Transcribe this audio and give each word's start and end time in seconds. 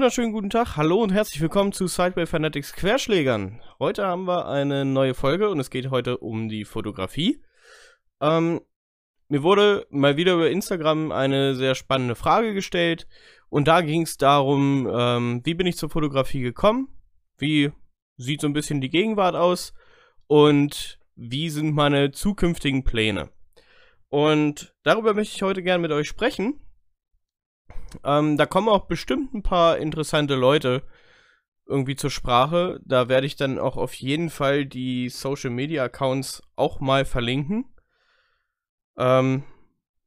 wunderschönen 0.00 0.32
guten 0.32 0.48
Tag, 0.48 0.78
hallo 0.78 1.02
und 1.02 1.12
herzlich 1.12 1.42
willkommen 1.42 1.72
zu 1.72 1.86
Sideway 1.86 2.24
Fanatics 2.24 2.72
Querschlägern. 2.72 3.60
Heute 3.78 4.06
haben 4.06 4.24
wir 4.26 4.48
eine 4.48 4.86
neue 4.86 5.12
Folge 5.12 5.50
und 5.50 5.60
es 5.60 5.68
geht 5.68 5.90
heute 5.90 6.16
um 6.16 6.48
die 6.48 6.64
Fotografie. 6.64 7.42
Ähm, 8.18 8.62
mir 9.28 9.42
wurde 9.42 9.86
mal 9.90 10.16
wieder 10.16 10.32
über 10.32 10.48
Instagram 10.48 11.12
eine 11.12 11.54
sehr 11.54 11.74
spannende 11.74 12.14
Frage 12.14 12.54
gestellt 12.54 13.06
und 13.50 13.68
da 13.68 13.82
ging 13.82 14.00
es 14.00 14.16
darum, 14.16 14.90
ähm, 14.90 15.42
wie 15.44 15.52
bin 15.52 15.66
ich 15.66 15.76
zur 15.76 15.90
Fotografie 15.90 16.40
gekommen, 16.40 16.88
wie 17.36 17.70
sieht 18.16 18.40
so 18.40 18.46
ein 18.46 18.54
bisschen 18.54 18.80
die 18.80 18.88
Gegenwart 18.88 19.34
aus 19.34 19.74
und 20.28 20.98
wie 21.14 21.50
sind 21.50 21.74
meine 21.74 22.10
zukünftigen 22.10 22.84
Pläne. 22.84 23.28
Und 24.08 24.72
darüber 24.82 25.12
möchte 25.12 25.36
ich 25.36 25.42
heute 25.42 25.62
gerne 25.62 25.82
mit 25.82 25.92
euch 25.92 26.08
sprechen. 26.08 26.58
Ähm, 28.04 28.36
da 28.36 28.46
kommen 28.46 28.68
auch 28.68 28.86
bestimmt 28.86 29.34
ein 29.34 29.42
paar 29.42 29.78
interessante 29.78 30.34
Leute 30.34 30.82
irgendwie 31.66 31.96
zur 31.96 32.10
Sprache. 32.10 32.80
Da 32.84 33.08
werde 33.08 33.26
ich 33.26 33.36
dann 33.36 33.58
auch 33.58 33.76
auf 33.76 33.94
jeden 33.94 34.30
Fall 34.30 34.66
die 34.66 35.08
Social 35.08 35.50
Media 35.50 35.84
Accounts 35.84 36.42
auch 36.56 36.80
mal 36.80 37.04
verlinken. 37.04 37.64
Ähm, 38.98 39.44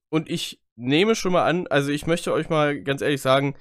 und 0.09 0.29
ich 0.29 0.61
nehme 0.75 1.15
schon 1.15 1.31
mal 1.31 1.45
an, 1.45 1.67
also 1.67 1.91
ich 1.91 2.05
möchte 2.05 2.33
euch 2.33 2.49
mal 2.49 2.81
ganz 2.81 3.01
ehrlich 3.01 3.21
sagen, 3.21 3.55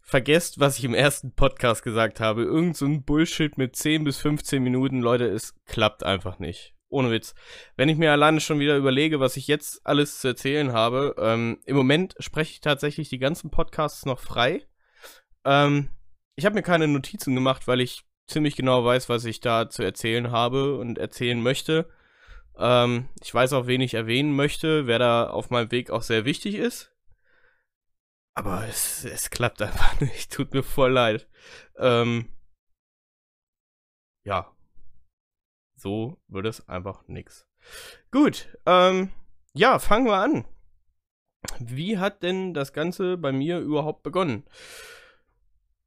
vergesst, 0.00 0.58
was 0.58 0.78
ich 0.78 0.84
im 0.84 0.94
ersten 0.94 1.34
Podcast 1.34 1.82
gesagt 1.82 2.20
habe. 2.20 2.42
Irgend 2.42 2.76
so 2.76 2.86
ein 2.86 3.04
Bullshit 3.04 3.56
mit 3.58 3.76
10 3.76 4.04
bis 4.04 4.18
15 4.18 4.62
Minuten, 4.62 5.00
Leute, 5.00 5.26
es 5.26 5.54
klappt 5.66 6.04
einfach 6.04 6.38
nicht. 6.38 6.74
Ohne 6.90 7.10
Witz. 7.10 7.34
Wenn 7.76 7.88
ich 7.88 7.96
mir 7.96 8.12
alleine 8.12 8.40
schon 8.40 8.58
wieder 8.58 8.76
überlege, 8.76 9.20
was 9.20 9.36
ich 9.36 9.46
jetzt 9.46 9.86
alles 9.86 10.20
zu 10.20 10.28
erzählen 10.28 10.72
habe, 10.72 11.14
ähm, 11.18 11.60
im 11.64 11.76
Moment 11.76 12.14
spreche 12.18 12.52
ich 12.52 12.60
tatsächlich 12.60 13.08
die 13.08 13.18
ganzen 13.18 13.50
Podcasts 13.50 14.04
noch 14.04 14.18
frei. 14.18 14.66
Ähm, 15.44 15.88
ich 16.34 16.44
habe 16.44 16.56
mir 16.56 16.62
keine 16.62 16.88
Notizen 16.88 17.34
gemacht, 17.34 17.68
weil 17.68 17.80
ich 17.80 18.02
ziemlich 18.26 18.56
genau 18.56 18.84
weiß, 18.84 19.08
was 19.08 19.24
ich 19.24 19.40
da 19.40 19.70
zu 19.70 19.82
erzählen 19.82 20.30
habe 20.30 20.76
und 20.76 20.98
erzählen 20.98 21.40
möchte. 21.40 21.88
Ähm, 22.58 23.08
ich 23.22 23.32
weiß 23.32 23.52
auch, 23.52 23.66
wen 23.66 23.80
ich 23.80 23.94
erwähnen 23.94 24.34
möchte, 24.34 24.86
wer 24.86 24.98
da 24.98 25.30
auf 25.30 25.50
meinem 25.50 25.70
Weg 25.70 25.90
auch 25.90 26.02
sehr 26.02 26.24
wichtig 26.24 26.56
ist. 26.56 26.92
Aber 28.34 28.66
es, 28.68 29.04
es 29.04 29.30
klappt 29.30 29.62
einfach 29.62 30.00
nicht. 30.00 30.32
Tut 30.32 30.54
mir 30.54 30.62
voll 30.62 30.92
leid. 30.92 31.28
Ähm, 31.76 32.28
ja, 34.24 34.50
so 35.80 36.18
wird 36.28 36.46
es 36.46 36.68
einfach 36.68 37.06
nix. 37.06 37.46
Gut, 38.10 38.48
ähm, 38.66 39.10
ja, 39.54 39.78
fangen 39.78 40.06
wir 40.06 40.16
an. 40.16 40.44
Wie 41.58 41.98
hat 41.98 42.22
denn 42.22 42.54
das 42.54 42.72
Ganze 42.72 43.16
bei 43.16 43.32
mir 43.32 43.58
überhaupt 43.60 44.02
begonnen? 44.02 44.44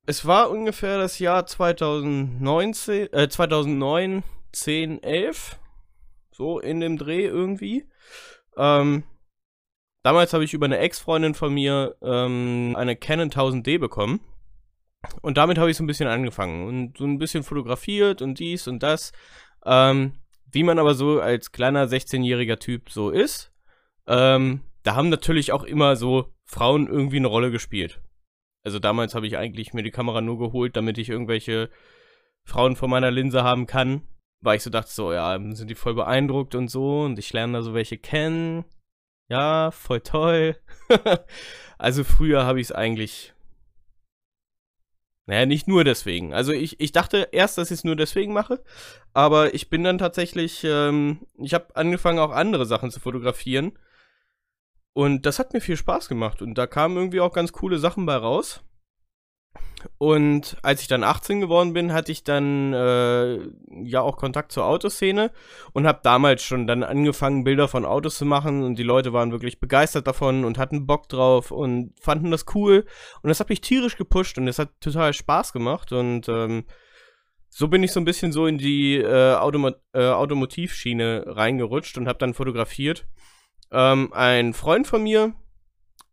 Es 0.05 0.25
war 0.25 0.49
ungefähr 0.49 0.97
das 0.97 1.19
Jahr 1.19 1.45
2019, 1.45 3.13
äh, 3.13 3.29
2009, 3.29 4.23
10, 4.51 5.01
11. 5.01 5.59
So 6.31 6.59
in 6.59 6.79
dem 6.79 6.97
Dreh 6.97 7.25
irgendwie. 7.25 7.87
Ähm, 8.57 9.03
damals 10.01 10.33
habe 10.33 10.43
ich 10.43 10.53
über 10.53 10.65
eine 10.65 10.79
Ex-Freundin 10.79 11.35
von 11.35 11.53
mir 11.53 11.95
ähm, 12.01 12.75
eine 12.75 12.95
Canon 12.95 13.29
1000D 13.29 13.79
bekommen. 13.79 14.19
Und 15.21 15.37
damit 15.37 15.57
habe 15.57 15.69
ich 15.69 15.77
so 15.77 15.83
ein 15.83 15.87
bisschen 15.87 16.07
angefangen 16.07 16.65
und 16.67 16.97
so 16.97 17.05
ein 17.05 17.19
bisschen 17.19 17.43
fotografiert 17.43 18.21
und 18.21 18.39
dies 18.39 18.67
und 18.67 18.81
das. 18.83 19.11
Ähm, 19.65 20.13
wie 20.51 20.63
man 20.63 20.79
aber 20.79 20.93
so 20.93 21.19
als 21.19 21.51
kleiner 21.51 21.87
16-jähriger 21.87 22.59
Typ 22.59 22.89
so 22.89 23.09
ist, 23.09 23.51
ähm, 24.07 24.61
da 24.83 24.95
haben 24.95 25.09
natürlich 25.09 25.51
auch 25.51 25.63
immer 25.63 25.95
so 25.95 26.33
Frauen 26.45 26.87
irgendwie 26.87 27.17
eine 27.17 27.27
Rolle 27.27 27.51
gespielt. 27.51 28.01
Also 28.63 28.79
damals 28.79 29.15
habe 29.15 29.27
ich 29.27 29.37
eigentlich 29.37 29.73
mir 29.73 29.83
die 29.83 29.91
Kamera 29.91 30.21
nur 30.21 30.37
geholt, 30.37 30.75
damit 30.75 30.97
ich 30.97 31.09
irgendwelche 31.09 31.69
Frauen 32.45 32.75
vor 32.75 32.87
meiner 32.87 33.11
Linse 33.11 33.43
haben 33.43 33.65
kann. 33.65 34.03
Weil 34.41 34.57
ich 34.57 34.63
so 34.63 34.69
dachte, 34.69 34.91
so, 34.91 35.13
ja, 35.13 35.39
sind 35.53 35.69
die 35.69 35.75
voll 35.75 35.93
beeindruckt 35.93 36.53
und 36.53 36.67
so 36.67 37.03
und 37.03 37.17
ich 37.17 37.31
lerne 37.31 37.53
da 37.53 37.61
so 37.61 37.73
welche 37.73 37.97
kennen. 37.97 38.65
Ja, 39.29 39.71
voll 39.71 40.01
toll. 40.01 40.57
also 41.77 42.03
früher 42.03 42.45
habe 42.45 42.59
ich 42.59 42.67
es 42.67 42.71
eigentlich 42.73 43.33
naja, 45.25 45.45
nicht 45.45 45.67
nur 45.67 45.83
deswegen. 45.83 46.33
Also 46.33 46.51
ich, 46.51 46.79
ich 46.79 46.91
dachte 46.91 47.29
erst, 47.31 47.57
dass 47.57 47.71
ich 47.71 47.79
es 47.79 47.83
nur 47.83 47.95
deswegen 47.95 48.33
mache, 48.33 48.61
aber 49.13 49.53
ich 49.53 49.69
bin 49.69 49.83
dann 49.83 49.97
tatsächlich, 49.97 50.63
ähm, 50.63 51.25
ich 51.37 51.53
habe 51.53 51.75
angefangen 51.75 52.19
auch 52.19 52.31
andere 52.31 52.65
Sachen 52.65 52.91
zu 52.91 52.99
fotografieren 52.99 53.77
und 54.93 55.25
das 55.25 55.39
hat 55.39 55.53
mir 55.53 55.61
viel 55.61 55.77
Spaß 55.77 56.09
gemacht 56.09 56.41
und 56.41 56.55
da 56.55 56.67
kamen 56.67 56.97
irgendwie 56.97 57.21
auch 57.21 57.33
ganz 57.33 57.53
coole 57.53 57.79
Sachen 57.79 58.05
bei 58.05 58.15
raus. 58.15 58.61
Und 59.97 60.57
als 60.61 60.81
ich 60.81 60.87
dann 60.87 61.03
18 61.03 61.41
geworden 61.41 61.73
bin, 61.73 61.93
hatte 61.93 62.11
ich 62.11 62.23
dann 62.23 62.73
äh, 62.73 63.39
ja 63.83 64.01
auch 64.01 64.17
Kontakt 64.17 64.51
zur 64.51 64.65
Autoszene 64.65 65.31
und 65.73 65.87
habe 65.87 65.99
damals 66.03 66.43
schon 66.43 66.67
dann 66.67 66.83
angefangen, 66.83 67.43
Bilder 67.43 67.67
von 67.67 67.85
Autos 67.85 68.17
zu 68.17 68.25
machen 68.25 68.63
und 68.63 68.75
die 68.79 68.83
Leute 68.83 69.13
waren 69.13 69.31
wirklich 69.31 69.59
begeistert 69.59 70.07
davon 70.07 70.45
und 70.45 70.57
hatten 70.57 70.85
Bock 70.85 71.09
drauf 71.09 71.51
und 71.51 71.93
fanden 71.99 72.31
das 72.31 72.45
cool 72.55 72.85
und 73.21 73.27
das 73.27 73.39
hat 73.39 73.49
mich 73.49 73.61
tierisch 73.61 73.97
gepusht 73.97 74.37
und 74.37 74.47
es 74.47 74.59
hat 74.59 74.69
total 74.79 75.13
Spaß 75.13 75.53
gemacht 75.53 75.91
und 75.91 76.29
ähm, 76.29 76.65
so 77.49 77.67
bin 77.67 77.83
ich 77.83 77.91
so 77.91 77.99
ein 77.99 78.05
bisschen 78.05 78.31
so 78.31 78.47
in 78.47 78.57
die 78.57 78.97
äh, 78.97 79.35
Automo 79.35 79.71
äh, 79.93 80.07
Automotivschiene 80.07 81.25
reingerutscht 81.27 81.97
und 81.97 82.07
habe 82.07 82.17
dann 82.17 82.33
fotografiert. 82.33 83.05
Ähm, 83.71 84.11
ein 84.13 84.53
Freund 84.53 84.87
von 84.87 85.03
mir, 85.03 85.35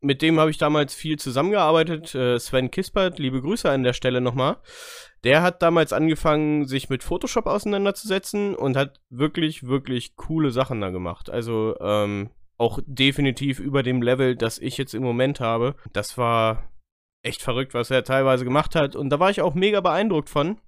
mit 0.00 0.22
dem 0.22 0.40
habe 0.40 0.50
ich 0.50 0.58
damals 0.58 0.94
viel 0.94 1.18
zusammengearbeitet. 1.18 2.14
Äh, 2.14 2.38
Sven 2.38 2.70
Kispert, 2.70 3.18
liebe 3.18 3.42
Grüße 3.42 3.70
an 3.70 3.82
der 3.82 3.92
Stelle 3.92 4.20
nochmal. 4.20 4.56
Der 5.24 5.42
hat 5.42 5.62
damals 5.62 5.92
angefangen, 5.92 6.66
sich 6.66 6.88
mit 6.88 7.04
Photoshop 7.04 7.46
auseinanderzusetzen 7.46 8.54
und 8.54 8.76
hat 8.76 9.00
wirklich, 9.10 9.66
wirklich 9.66 10.16
coole 10.16 10.50
Sachen 10.50 10.80
da 10.80 10.90
gemacht. 10.90 11.28
Also 11.28 11.76
ähm, 11.80 12.30
auch 12.56 12.80
definitiv 12.86 13.60
über 13.60 13.82
dem 13.82 14.00
Level, 14.00 14.36
das 14.36 14.58
ich 14.58 14.78
jetzt 14.78 14.94
im 14.94 15.02
Moment 15.02 15.40
habe. 15.40 15.76
Das 15.92 16.16
war 16.16 16.70
echt 17.22 17.42
verrückt, 17.42 17.74
was 17.74 17.90
er 17.90 18.04
teilweise 18.04 18.44
gemacht 18.44 18.74
hat. 18.74 18.96
Und 18.96 19.10
da 19.10 19.20
war 19.20 19.30
ich 19.30 19.42
auch 19.42 19.54
mega 19.54 19.80
beeindruckt 19.80 20.30
von. 20.30 20.58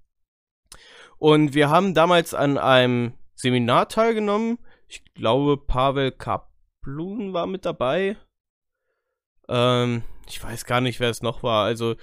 Und 1.19 1.55
wir 1.55 1.71
haben 1.71 1.95
damals 1.95 2.35
an 2.35 2.59
einem 2.59 3.15
Seminar 3.35 3.89
teilgenommen. 3.89 4.59
Ich 4.89 5.05
glaube, 5.15 5.57
Pavel 5.57 6.13
Kaplun 6.13 7.33
war 7.33 7.47
mit 7.47 7.65
dabei. 7.65 8.17
Ähm, 9.53 10.03
ich 10.27 10.43
weiß 10.43 10.65
gar 10.65 10.81
nicht, 10.81 10.99
wer 10.99 11.11
es 11.11 11.23
noch 11.23 11.43
war. 11.43 11.65
Also, 11.65 11.95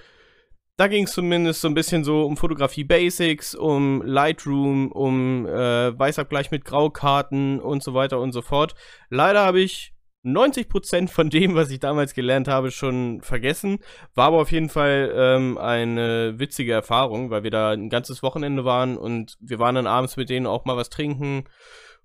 da 0.76 0.86
ging 0.86 1.04
es 1.04 1.12
zumindest 1.12 1.60
so 1.60 1.68
ein 1.68 1.74
bisschen 1.74 2.04
so 2.04 2.24
um 2.24 2.36
Fotografie 2.36 2.84
Basics, 2.84 3.54
um 3.54 4.02
Lightroom, 4.02 4.90
um 4.92 5.46
äh, 5.46 5.98
Weißabgleich 5.98 6.50
mit 6.50 6.64
Graukarten 6.64 7.60
und 7.60 7.82
so 7.82 7.92
weiter 7.92 8.20
und 8.20 8.32
so 8.32 8.40
fort. 8.40 8.74
Leider 9.10 9.44
habe 9.44 9.60
ich 9.60 9.92
90% 10.24 11.08
von 11.08 11.28
dem, 11.28 11.54
was 11.54 11.70
ich 11.70 11.80
damals 11.80 12.14
gelernt 12.14 12.48
habe, 12.48 12.70
schon 12.70 13.20
vergessen. 13.22 13.78
War 14.14 14.28
aber 14.28 14.38
auf 14.38 14.52
jeden 14.52 14.68
Fall 14.68 15.12
ähm, 15.14 15.58
eine 15.58 16.38
witzige 16.38 16.72
Erfahrung, 16.72 17.30
weil 17.30 17.42
wir 17.42 17.50
da 17.50 17.72
ein 17.72 17.90
ganzes 17.90 18.22
Wochenende 18.22 18.64
waren 18.64 18.96
und 18.96 19.36
wir 19.40 19.58
waren 19.58 19.74
dann 19.74 19.86
abends 19.86 20.16
mit 20.16 20.30
denen 20.30 20.46
auch 20.46 20.64
mal 20.64 20.76
was 20.76 20.90
trinken. 20.90 21.44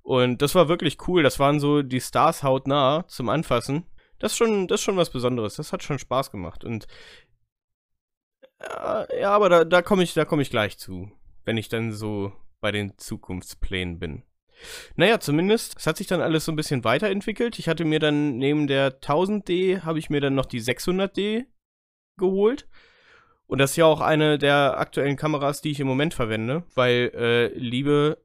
Und 0.01 0.42
das 0.42 0.56
war 0.56 0.68
wirklich 0.69 0.97
cool. 1.07 1.24
Das 1.24 1.39
waren 1.39 1.59
so 1.59 1.81
die 1.81 2.01
Stars 2.01 2.44
hautnah 2.44 3.06
zum 3.07 3.30
Anfassen 3.30 3.86
das 4.25 4.31
ist 4.31 4.38
schon, 4.39 4.68
das 4.68 4.81
ist 4.81 4.86
schon 4.86 4.98
was 4.98 5.12
Besonderes. 5.12 5.56
Das 5.57 5.72
hat 5.72 5.83
schon 5.83 6.00
Spaß 6.00 6.31
gemacht. 6.31 6.63
Und 6.63 6.88
äh, 8.60 9.22
ja, 9.22 9.30
aber 9.30 9.50
da, 9.50 9.63
da 9.63 9.83
komme 9.83 10.01
ich, 10.01 10.16
da 10.16 10.25
ich 10.39 10.50
gleich 10.50 10.80
zu, 10.80 11.12
wenn 11.44 11.57
ich 11.57 11.69
dann 11.69 11.92
so 11.92 12.33
bei 12.60 12.72
den 12.72 12.98
Zukunftsplänen 12.98 14.00
bin. 14.00 14.24
Naja, 14.95 15.19
zumindest, 15.19 15.77
es 15.77 15.86
hat 15.86 15.98
sich 15.98 16.07
dann 16.07 16.22
alles 16.22 16.45
so 16.45 16.51
ein 16.51 16.56
bisschen 16.56 16.83
weiterentwickelt. 16.83 17.60
Ich 17.60 17.69
hatte 17.69 17.86
mir 17.86 18.00
dann 18.00 18.39
neben 18.39 18.66
der 18.66 19.00
1000D, 19.00 19.81
habe 19.81 20.00
ich 20.00 20.10
mir 20.10 20.22
dann 20.22 20.33
noch 20.33 20.48
die 20.48 20.62
600D 20.62 21.45
geholt. 22.18 22.68
Und 23.45 23.60
das 23.60 23.71
ist 23.71 23.78
ja 23.78 23.86
auch 23.86 24.01
eine 24.01 24.39
der 24.39 24.80
aktuellen 24.80 25.18
Kameras, 25.18 25.62
die 25.62 25.69
ich 25.69 25.80
im 25.80 25.86
Moment 25.86 26.16
verwende, 26.16 26.63
weil, 26.74 27.12
äh, 27.13 27.48
liebe 27.60 28.25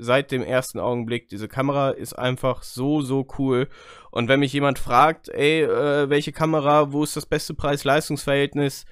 seit 0.00 0.30
dem 0.30 0.42
ersten 0.42 0.80
Augenblick. 0.80 1.28
Diese 1.28 1.48
Kamera 1.48 1.90
ist 1.90 2.14
einfach 2.14 2.62
so, 2.62 3.02
so 3.02 3.26
cool. 3.38 3.68
Und 4.10 4.28
wenn 4.28 4.40
mich 4.40 4.52
jemand 4.52 4.78
fragt, 4.78 5.28
ey, 5.28 5.62
äh, 5.62 6.08
welche 6.08 6.32
Kamera, 6.32 6.92
wo 6.92 7.04
ist 7.04 7.16
das 7.16 7.26
beste 7.26 7.54
Preis-Leistungs-Verhältnis? 7.54 8.86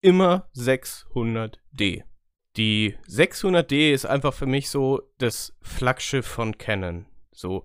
Immer 0.00 0.48
600D. 0.54 2.04
Die 2.56 2.94
600D 3.08 3.92
ist 3.92 4.04
einfach 4.04 4.34
für 4.34 4.46
mich 4.46 4.70
so 4.70 5.02
das 5.18 5.56
Flaggschiff 5.62 6.26
von 6.26 6.58
Canon. 6.58 7.06
So, 7.32 7.64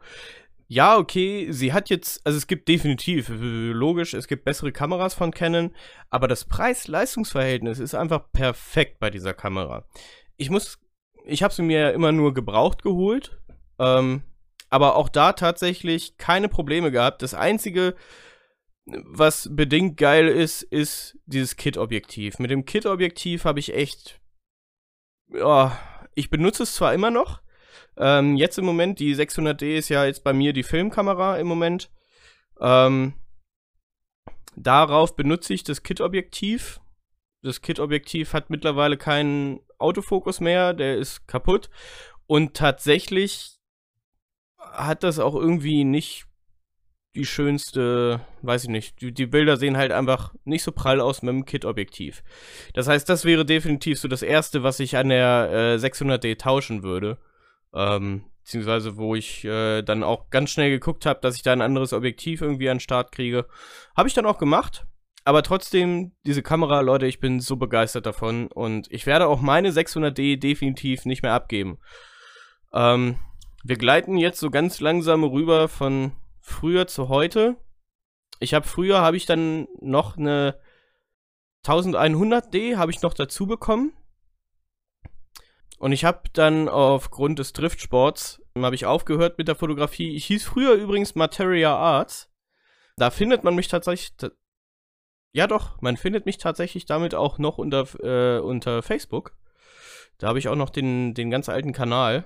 ja, 0.67 0.97
okay, 0.97 1.51
sie 1.51 1.73
hat 1.73 1.89
jetzt, 1.89 2.25
also 2.25 2.37
es 2.37 2.47
gibt 2.47 2.67
definitiv, 2.67 3.29
logisch, 3.29 4.13
es 4.13 4.27
gibt 4.27 4.45
bessere 4.45 4.71
Kameras 4.71 5.13
von 5.13 5.31
Canon, 5.31 5.75
aber 6.09 6.27
das 6.27 6.45
Preis-Leistungs-Verhältnis 6.45 7.79
ist 7.79 7.93
einfach 7.93 8.31
perfekt 8.31 8.99
bei 8.99 9.09
dieser 9.09 9.33
Kamera. 9.33 9.85
Ich 10.37 10.49
muss 10.49 10.79
ich 11.25 11.43
habe 11.43 11.53
sie 11.53 11.63
mir 11.63 11.79
ja 11.79 11.89
immer 11.89 12.11
nur 12.11 12.33
gebraucht 12.33 12.83
geholt. 12.83 13.39
Ähm, 13.79 14.23
aber 14.69 14.95
auch 14.95 15.09
da 15.09 15.33
tatsächlich 15.33 16.17
keine 16.17 16.49
Probleme 16.49 16.91
gehabt. 16.91 17.21
Das 17.21 17.33
einzige, 17.35 17.95
was 18.85 19.49
bedingt 19.51 19.97
geil 19.97 20.27
ist, 20.27 20.63
ist 20.63 21.17
dieses 21.25 21.55
Kit-Objektiv. 21.57 22.39
Mit 22.39 22.51
dem 22.51 22.65
Kit-Objektiv 22.65 23.45
habe 23.45 23.59
ich 23.59 23.73
echt, 23.75 24.19
ja, 25.31 25.77
ich 26.15 26.29
benutze 26.29 26.63
es 26.63 26.73
zwar 26.73 26.93
immer 26.93 27.11
noch. 27.11 27.41
Ähm, 27.97 28.35
jetzt 28.35 28.57
im 28.57 28.65
Moment, 28.65 28.99
die 28.99 29.15
600D 29.15 29.77
ist 29.77 29.89
ja 29.89 30.05
jetzt 30.05 30.23
bei 30.23 30.33
mir 30.33 30.53
die 30.53 30.63
Filmkamera 30.63 31.37
im 31.37 31.47
Moment. 31.47 31.91
Ähm, 32.59 33.13
darauf 34.55 35.15
benutze 35.15 35.53
ich 35.53 35.63
das 35.63 35.83
Kit-Objektiv. 35.83 36.81
Das 37.43 37.61
Kit-Objektiv 37.61 38.33
hat 38.33 38.49
mittlerweile 38.49 38.97
keinen 38.97 39.59
Autofokus 39.83 40.39
mehr, 40.39 40.73
der 40.73 40.97
ist 40.97 41.27
kaputt. 41.27 41.69
Und 42.25 42.55
tatsächlich 42.55 43.57
hat 44.57 45.03
das 45.03 45.19
auch 45.19 45.35
irgendwie 45.35 45.83
nicht 45.83 46.25
die 47.15 47.25
schönste, 47.25 48.21
weiß 48.41 48.63
ich 48.63 48.69
nicht, 48.69 49.01
die, 49.01 49.13
die, 49.13 49.27
Bilder 49.27 49.57
sehen 49.57 49.77
halt 49.77 49.91
einfach 49.91 50.33
nicht 50.45 50.63
so 50.63 50.71
prall 50.71 50.99
aus 50.99 51.21
mit 51.21 51.31
dem 51.31 51.45
Kit-Objektiv. 51.45 52.23
Das 52.73 52.87
heißt, 52.87 53.07
das 53.07 53.23
wäre 53.23 53.45
definitiv 53.45 53.99
so 53.99 54.07
das 54.07 54.23
Erste, 54.23 54.63
was 54.63 54.79
ich 54.79 54.97
an 54.97 55.09
der 55.09 55.49
äh, 55.51 55.75
600D 55.75 56.39
tauschen 56.39 56.81
würde. 56.81 57.19
Ähm, 57.73 58.25
beziehungsweise 58.43 58.97
wo 58.97 59.15
ich 59.15 59.45
äh, 59.45 59.83
dann 59.83 60.03
auch 60.03 60.29
ganz 60.29 60.49
schnell 60.49 60.69
geguckt 60.69 61.05
habe, 61.05 61.19
dass 61.21 61.35
ich 61.35 61.43
da 61.43 61.53
ein 61.53 61.61
anderes 61.61 61.93
Objektiv 61.93 62.41
irgendwie 62.41 62.69
an 62.69 62.77
den 62.77 62.81
Start 62.81 63.11
kriege. 63.11 63.45
Habe 63.95 64.07
ich 64.07 64.13
dann 64.13 64.25
auch 64.25 64.37
gemacht. 64.37 64.85
Aber 65.25 65.41
trotzdem, 65.43 66.11
diese 66.25 66.43
Kamera, 66.43 66.81
Leute, 66.81 67.05
ich 67.05 67.19
bin 67.19 67.39
so 67.39 67.55
begeistert 67.55 68.05
davon 68.05 68.47
und 68.47 68.91
ich 68.91 69.05
werde 69.05 69.27
auch 69.27 69.39
meine 69.39 69.71
600D 69.71 70.37
definitiv 70.37 71.05
nicht 71.05 71.23
mehr 71.23 71.33
abgeben. 71.33 71.79
Ähm, 72.73 73.17
wir 73.63 73.77
gleiten 73.77 74.17
jetzt 74.17 74.39
so 74.39 74.49
ganz 74.49 74.81
langsam 74.81 75.23
rüber 75.23 75.69
von 75.69 76.11
früher 76.41 76.87
zu 76.87 77.07
heute. 77.07 77.55
Ich 78.39 78.53
habe 78.53 78.67
früher, 78.67 78.99
habe 78.99 79.15
ich 79.15 79.25
dann 79.25 79.67
noch 79.79 80.17
eine 80.17 80.59
1100D, 81.65 82.75
habe 82.75 82.91
ich 82.91 83.01
noch 83.01 83.13
dazu 83.13 83.47
bekommen. 83.47 83.93
Und 85.79 85.93
ich 85.93 86.03
habe 86.03 86.23
dann 86.33 86.67
aufgrund 86.67 87.39
des 87.39 87.53
Driftsports, 87.53 88.41
habe 88.57 88.75
ich 88.75 88.85
aufgehört 88.85 89.37
mit 89.37 89.47
der 89.47 89.55
Fotografie. 89.55 90.15
Ich 90.15 90.25
hieß 90.25 90.43
früher 90.43 90.73
übrigens 90.73 91.15
Materia 91.15 91.75
Arts. 91.75 92.29
Da 92.97 93.09
findet 93.09 93.43
man 93.43 93.55
mich 93.55 93.69
tatsächlich, 93.69 94.13
ja 95.33 95.47
doch, 95.47 95.81
man 95.81 95.97
findet 95.97 96.25
mich 96.25 96.37
tatsächlich 96.37 96.85
damit 96.85 97.15
auch 97.15 97.39
noch 97.39 97.57
unter, 97.57 97.85
äh, 98.01 98.39
unter 98.39 98.81
Facebook. 98.81 99.35
Da 100.19 100.27
habe 100.27 100.39
ich 100.39 100.47
auch 100.47 100.55
noch 100.55 100.69
den, 100.69 101.13
den 101.13 101.29
ganz 101.29 101.49
alten 101.49 101.73
Kanal. 101.73 102.23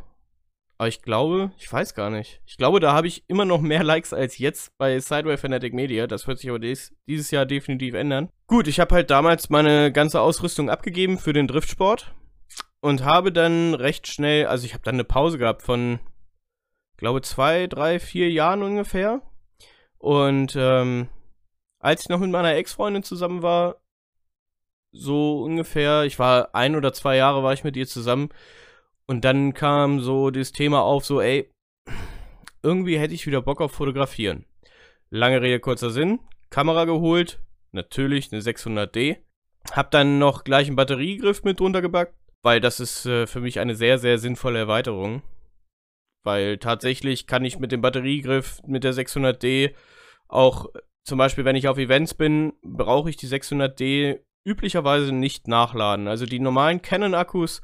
Aber 0.77 0.89
ich 0.89 1.01
glaube, 1.01 1.51
ich 1.57 1.71
weiß 1.71 1.95
gar 1.95 2.12
nicht. 2.12 2.39
Ich 2.45 2.57
glaube, 2.57 2.80
da 2.80 2.94
habe 2.94 3.07
ich 3.07 3.27
immer 3.27 3.45
noch 3.45 3.62
mehr 3.62 3.83
Likes 3.83 4.13
als 4.13 4.38
jetzt 4.38 4.77
bei 4.77 5.00
Sideway 5.00 5.38
Fanatic 5.38 5.74
Media. 5.74 6.06
Das 6.06 6.27
wird 6.27 6.38
sich 6.38 6.50
aber 6.50 6.59
dies, 6.59 6.95
dieses 7.07 7.31
Jahr 7.31 7.48
definitiv 7.48 7.95
ändern. 7.95 8.30
Gut, 8.45 8.68
ich 8.68 8.80
habe 8.80 8.94
halt 8.94 9.10
damals 9.10 9.50
meine 9.50 9.92
ganze 9.92 10.21
Ausrüstung 10.21 10.69
abgegeben 10.69 11.18
für 11.18 11.33
den 11.33 11.48
Driftsport 11.48 12.13
und 12.80 13.03
habe 13.03 13.31
dann 13.31 13.74
recht 13.74 14.07
schnell, 14.07 14.45
also 14.45 14.65
ich 14.65 14.74
habe 14.74 14.83
dann 14.83 14.95
eine 14.95 15.03
Pause 15.03 15.39
gehabt 15.39 15.63
von, 15.63 16.00
glaube 16.98 17.24
zwei, 17.24 17.65
drei, 17.65 18.00
vier 18.00 18.30
Jahren 18.30 18.62
ungefähr. 18.62 19.24
Und 19.98 20.56
ähm, 20.56 21.10
als 21.88 22.01
ich 22.01 22.10
noch 22.10 22.19
mit 22.19 22.30
meiner 22.30 22.54
Ex-Freundin 22.54 23.01
zusammen 23.01 23.42
war, 23.42 23.81
so 24.92 25.42
ungefähr, 25.42 26.04
ich 26.04 26.19
war 26.19 26.54
ein 26.54 26.75
oder 26.75 26.92
zwei 26.92 27.16
Jahre 27.16 27.44
war 27.44 27.54
ich 27.54 27.63
mit 27.63 27.78
ihr 27.78 27.88
zusammen, 27.88 28.28
und 29.06 29.24
dann 29.24 29.54
kam 29.54 30.01
so 30.01 30.30
das 30.30 30.51
Thema 30.51 30.81
auf, 30.81 31.06
so, 31.06 31.22
ey, 31.22 31.50
irgendwie 32.62 33.00
hätte 33.00 33.13
ich 33.13 33.25
wieder 33.25 33.42
Bock 33.42 33.62
auf 33.62 33.72
Fotografieren. 33.72 34.44
Lange 35.10 35.42
Rede, 35.42 35.62
kurzer 35.62 35.89
Sinn. 35.89 36.19
Kamera 36.50 36.84
geholt, 36.84 37.39
natürlich 37.72 38.34
eine 38.34 38.42
600D. 38.42 39.19
Hab 39.72 39.89
dann 39.92 40.19
noch 40.19 40.44
gleich 40.44 40.68
einen 40.68 40.75
Batteriegriff 40.75 41.44
mit 41.44 41.62
drunter 41.62 41.81
gepackt, 41.81 42.16
weil 42.44 42.60
das 42.60 42.81
ist 42.81 43.06
äh, 43.06 43.28
für 43.28 43.39
mich 43.39 43.62
eine 43.62 43.75
sehr, 43.75 43.98
sehr 43.98 44.18
sinnvolle 44.18 44.60
Erweiterung. 44.60 45.22
Weil 46.25 46.57
tatsächlich 46.57 47.28
kann 47.28 47.45
ich 47.45 47.60
mit 47.60 47.72
dem 47.72 47.80
Batteriegriff 47.80 48.62
mit 48.68 48.84
der 48.84 48.94
600D 48.94 49.74
auch, 50.28 50.68
zum 51.07 51.18
Beispiel 51.18 51.45
wenn 51.45 51.56
ich 51.56 51.68
auf 51.68 51.77
Events 51.77 52.13
bin, 52.13 52.54
brauche 52.62 53.09
ich 53.09 53.18
die 53.18 53.27
600D 53.27 54.19
üblicherweise 54.45 55.12
nicht 55.12 55.48
nachladen. 55.48 56.07
Also 56.07 56.25
die 56.25 56.39
normalen 56.39 56.81
Canon-Akkus 56.81 57.62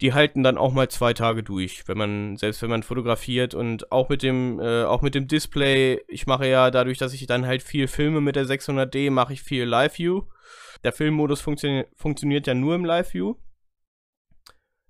die 0.00 0.14
halten 0.14 0.42
dann 0.42 0.56
auch 0.56 0.72
mal 0.72 0.88
zwei 0.88 1.12
Tage 1.12 1.42
durch, 1.42 1.86
wenn 1.86 1.98
man, 1.98 2.36
selbst 2.36 2.62
wenn 2.62 2.70
man 2.70 2.82
fotografiert 2.82 3.54
und 3.54 3.92
auch 3.92 4.08
mit 4.08 4.22
dem, 4.22 4.58
äh, 4.58 4.84
auch 4.84 5.02
mit 5.02 5.14
dem 5.14 5.28
Display, 5.28 6.00
ich 6.08 6.26
mache 6.26 6.48
ja 6.48 6.70
dadurch, 6.70 6.96
dass 6.96 7.12
ich 7.12 7.26
dann 7.26 7.46
halt 7.46 7.62
viel 7.62 7.86
filme 7.86 8.20
mit 8.20 8.36
der 8.36 8.46
600D, 8.46 9.10
mache 9.10 9.34
ich 9.34 9.42
viel 9.42 9.64
Live-View. 9.64 10.22
Der 10.84 10.92
Filmmodus 10.92 11.42
funktio 11.42 11.84
funktioniert 11.94 12.46
ja 12.46 12.54
nur 12.54 12.74
im 12.74 12.84
Live-View. 12.84 13.34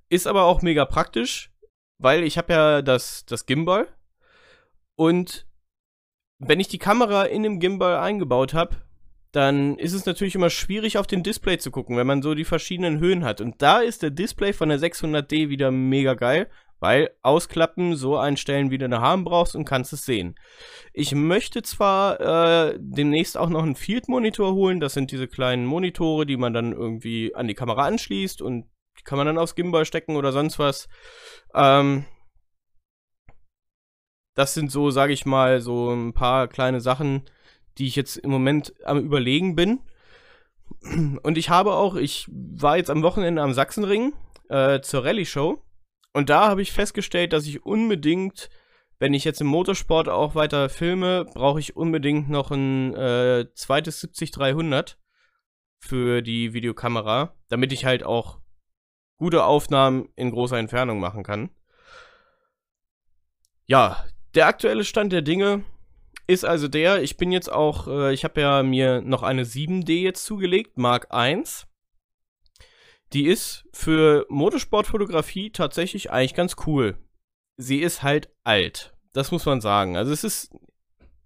Ist 0.09 0.29
aber 0.29 0.45
auch 0.45 0.63
mega 0.63 0.85
praktisch, 0.85 1.53
weil 1.99 2.23
ich 2.23 2.39
habe 2.39 2.53
ja 2.53 2.83
das, 2.83 3.25
das 3.27 3.47
Gimbal 3.47 3.89
und 4.97 5.47
wenn 6.41 6.59
ich 6.59 6.69
die 6.69 6.79
Kamera 6.79 7.25
in 7.25 7.43
dem 7.43 7.61
Gimbal 7.61 7.99
eingebaut 7.99 8.55
habe, 8.55 8.77
dann 9.33 9.79
ist 9.79 9.93
es 9.93 10.07
natürlich 10.07 10.35
immer 10.35 10.51
schwierig 10.51 10.99
auf 10.99 11.07
den 11.07 11.23
Display 11.23 11.59
zu 11.59 11.71
gucken, 11.71 11.97
wenn 11.97 12.07
man 12.07 12.23
so 12.23 12.35
die 12.35 12.45
verschiedenen 12.45 12.99
Höhen 12.99 13.25
hat. 13.25 13.41
Und 13.41 13.63
da 13.63 13.79
ist 13.79 14.03
der 14.03 14.11
Display 14.11 14.53
von 14.53 14.71
der 14.71 14.81
600D 14.81 15.51
wieder 15.51 15.71
mega 15.71 16.15
geil, 16.15 16.49
weil 16.81 17.11
ausklappen, 17.23 17.95
so 17.95 18.17
einstellen, 18.17 18.71
wie 18.71 18.79
du 18.79 18.87
eine 18.87 19.01
haben 19.01 19.25
brauchst 19.25 19.55
und 19.55 19.67
kannst 19.67 19.93
es 19.93 20.05
sehen. 20.05 20.35
Ich 20.93 21.15
möchte 21.15 21.63
zwar 21.63 22.21
äh, 22.21 22.79
demnächst 22.81 23.37
auch 23.37 23.51
noch 23.51 23.63
einen 23.63 23.77
Field-Monitor 23.77 24.55
holen, 24.55 24.81
das 24.81 24.95
sind 24.95 25.13
diese 25.13 25.29
kleinen 25.29 25.67
Monitore, 25.67 26.27
die 26.27 26.39
man 26.39 26.55
dann 26.55 26.73
irgendwie 26.73 27.35
an 27.35 27.47
die 27.47 27.55
Kamera 27.55 27.85
anschließt 27.85 28.43
und 28.43 28.65
die 28.99 29.05
kann 29.05 29.19
man 29.19 29.27
dann 29.27 29.39
aufs 29.39 29.55
Gimbal 29.55 29.85
stecken 29.85 30.17
oder 30.17 30.33
sonst 30.33 30.59
was. 30.59 30.89
Ähm, 31.55 32.07
das 34.41 34.55
sind 34.55 34.73
so, 34.73 34.91
sage 34.91 35.13
ich 35.13 35.27
mal, 35.27 35.61
so 35.61 35.93
ein 35.93 36.15
paar 36.15 36.49
kleine 36.49 36.81
Sachen, 36.81 37.25
die 37.77 37.87
ich 37.87 37.95
jetzt 37.95 38.17
im 38.17 38.31
Moment 38.31 38.73
am 38.87 38.99
Überlegen 38.99 39.55
bin. 39.55 39.81
Und 41.23 41.37
ich 41.37 41.51
habe 41.51 41.75
auch, 41.75 41.95
ich 41.95 42.27
war 42.31 42.79
jetzt 42.79 42.89
am 42.89 43.03
Wochenende 43.03 43.43
am 43.43 43.53
Sachsenring 43.53 44.15
äh, 44.49 44.81
zur 44.81 45.05
Rallye-Show. 45.05 45.63
Und 46.15 46.31
da 46.31 46.49
habe 46.49 46.63
ich 46.63 46.73
festgestellt, 46.73 47.35
dass 47.35 47.47
ich 47.47 47.67
unbedingt, 47.67 48.49
wenn 48.99 49.13
ich 49.13 49.25
jetzt 49.25 49.43
im 49.43 49.47
Motorsport 49.47 50.09
auch 50.09 50.35
weiter 50.35 50.71
filme, 50.71 51.27
brauche 51.27 51.61
ich 51.61 51.77
unbedingt 51.77 52.31
noch 52.31 52.51
ein 52.51 52.95
äh, 52.95 53.45
zweites 53.55 54.03
70-300 54.03 54.97
für 55.81 56.23
die 56.23 56.55
Videokamera, 56.55 57.35
damit 57.51 57.75
ich 57.75 57.85
halt 57.85 58.05
auch 58.05 58.41
gute 59.19 59.45
Aufnahmen 59.45 60.09
in 60.17 60.31
großer 60.31 60.57
Entfernung 60.57 60.99
machen 60.99 61.25
kann. 61.25 61.51
Ja, 63.67 64.03
der 64.35 64.47
aktuelle 64.47 64.85
Stand 64.85 65.13
der 65.13 65.23
Dinge 65.23 65.65
ist 66.27 66.45
also 66.45 66.69
der, 66.69 67.03
ich 67.03 67.17
bin 67.17 67.33
jetzt 67.33 67.51
auch, 67.51 67.89
äh, 67.89 68.15
ich 68.15 68.25
habe 68.25 68.41
ja 68.41 68.63
mir 68.63 69.01
noch 69.01 69.23
eine 69.23 69.45
7D 69.45 70.01
jetzt 70.01 70.25
zugelegt, 70.25 70.79
Mark 70.79 71.09
I. 71.13 71.43
Die 73.13 73.27
ist 73.27 73.65
für 73.73 74.27
Motorsportfotografie 74.29 75.51
tatsächlich 75.51 76.13
eigentlich 76.13 76.35
ganz 76.35 76.55
cool. 76.67 76.97
Sie 77.57 77.79
ist 77.79 78.05
halt 78.05 78.31
alt. 78.45 78.95
Das 79.13 79.33
muss 79.33 79.45
man 79.45 79.61
sagen. 79.61 79.97
Also 79.97 80.13
es 80.13 80.23
ist 80.23 80.55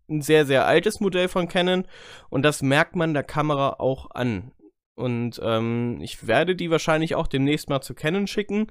ein 0.08 0.22
sehr, 0.22 0.46
sehr 0.46 0.66
altes 0.66 1.00
Modell 1.00 1.28
von 1.28 1.48
Canon 1.48 1.86
und 2.30 2.42
das 2.42 2.62
merkt 2.62 2.96
man 2.96 3.12
der 3.12 3.22
Kamera 3.22 3.76
auch 3.78 4.10
an. 4.10 4.52
Und 4.94 5.40
ähm, 5.42 5.98
ich 6.00 6.26
werde 6.26 6.56
die 6.56 6.70
wahrscheinlich 6.70 7.14
auch 7.14 7.26
demnächst 7.26 7.68
mal 7.68 7.80
zu 7.80 7.94
Canon 7.94 8.26
schicken, 8.26 8.68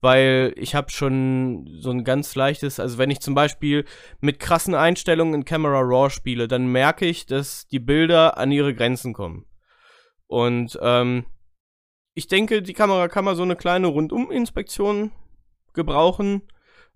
weil 0.00 0.52
ich 0.56 0.74
habe 0.74 0.90
schon 0.90 1.66
so 1.80 1.90
ein 1.90 2.04
ganz 2.04 2.34
leichtes, 2.34 2.80
also 2.80 2.98
wenn 2.98 3.10
ich 3.10 3.20
zum 3.20 3.34
Beispiel 3.34 3.84
mit 4.20 4.38
krassen 4.38 4.74
Einstellungen 4.74 5.34
in 5.34 5.44
Camera 5.44 5.80
Raw 5.80 6.10
spiele, 6.10 6.48
dann 6.48 6.66
merke 6.70 7.06
ich, 7.06 7.26
dass 7.26 7.66
die 7.68 7.80
Bilder 7.80 8.36
an 8.38 8.52
ihre 8.52 8.74
Grenzen 8.74 9.12
kommen. 9.12 9.46
Und 10.26 10.78
ähm, 10.82 11.26
ich 12.14 12.28
denke, 12.28 12.62
die 12.62 12.72
Kamera 12.72 13.08
kann 13.08 13.24
mal 13.24 13.36
so 13.36 13.42
eine 13.42 13.56
kleine 13.56 13.88
Rundum-Inspektion 13.88 15.12
gebrauchen. 15.74 16.42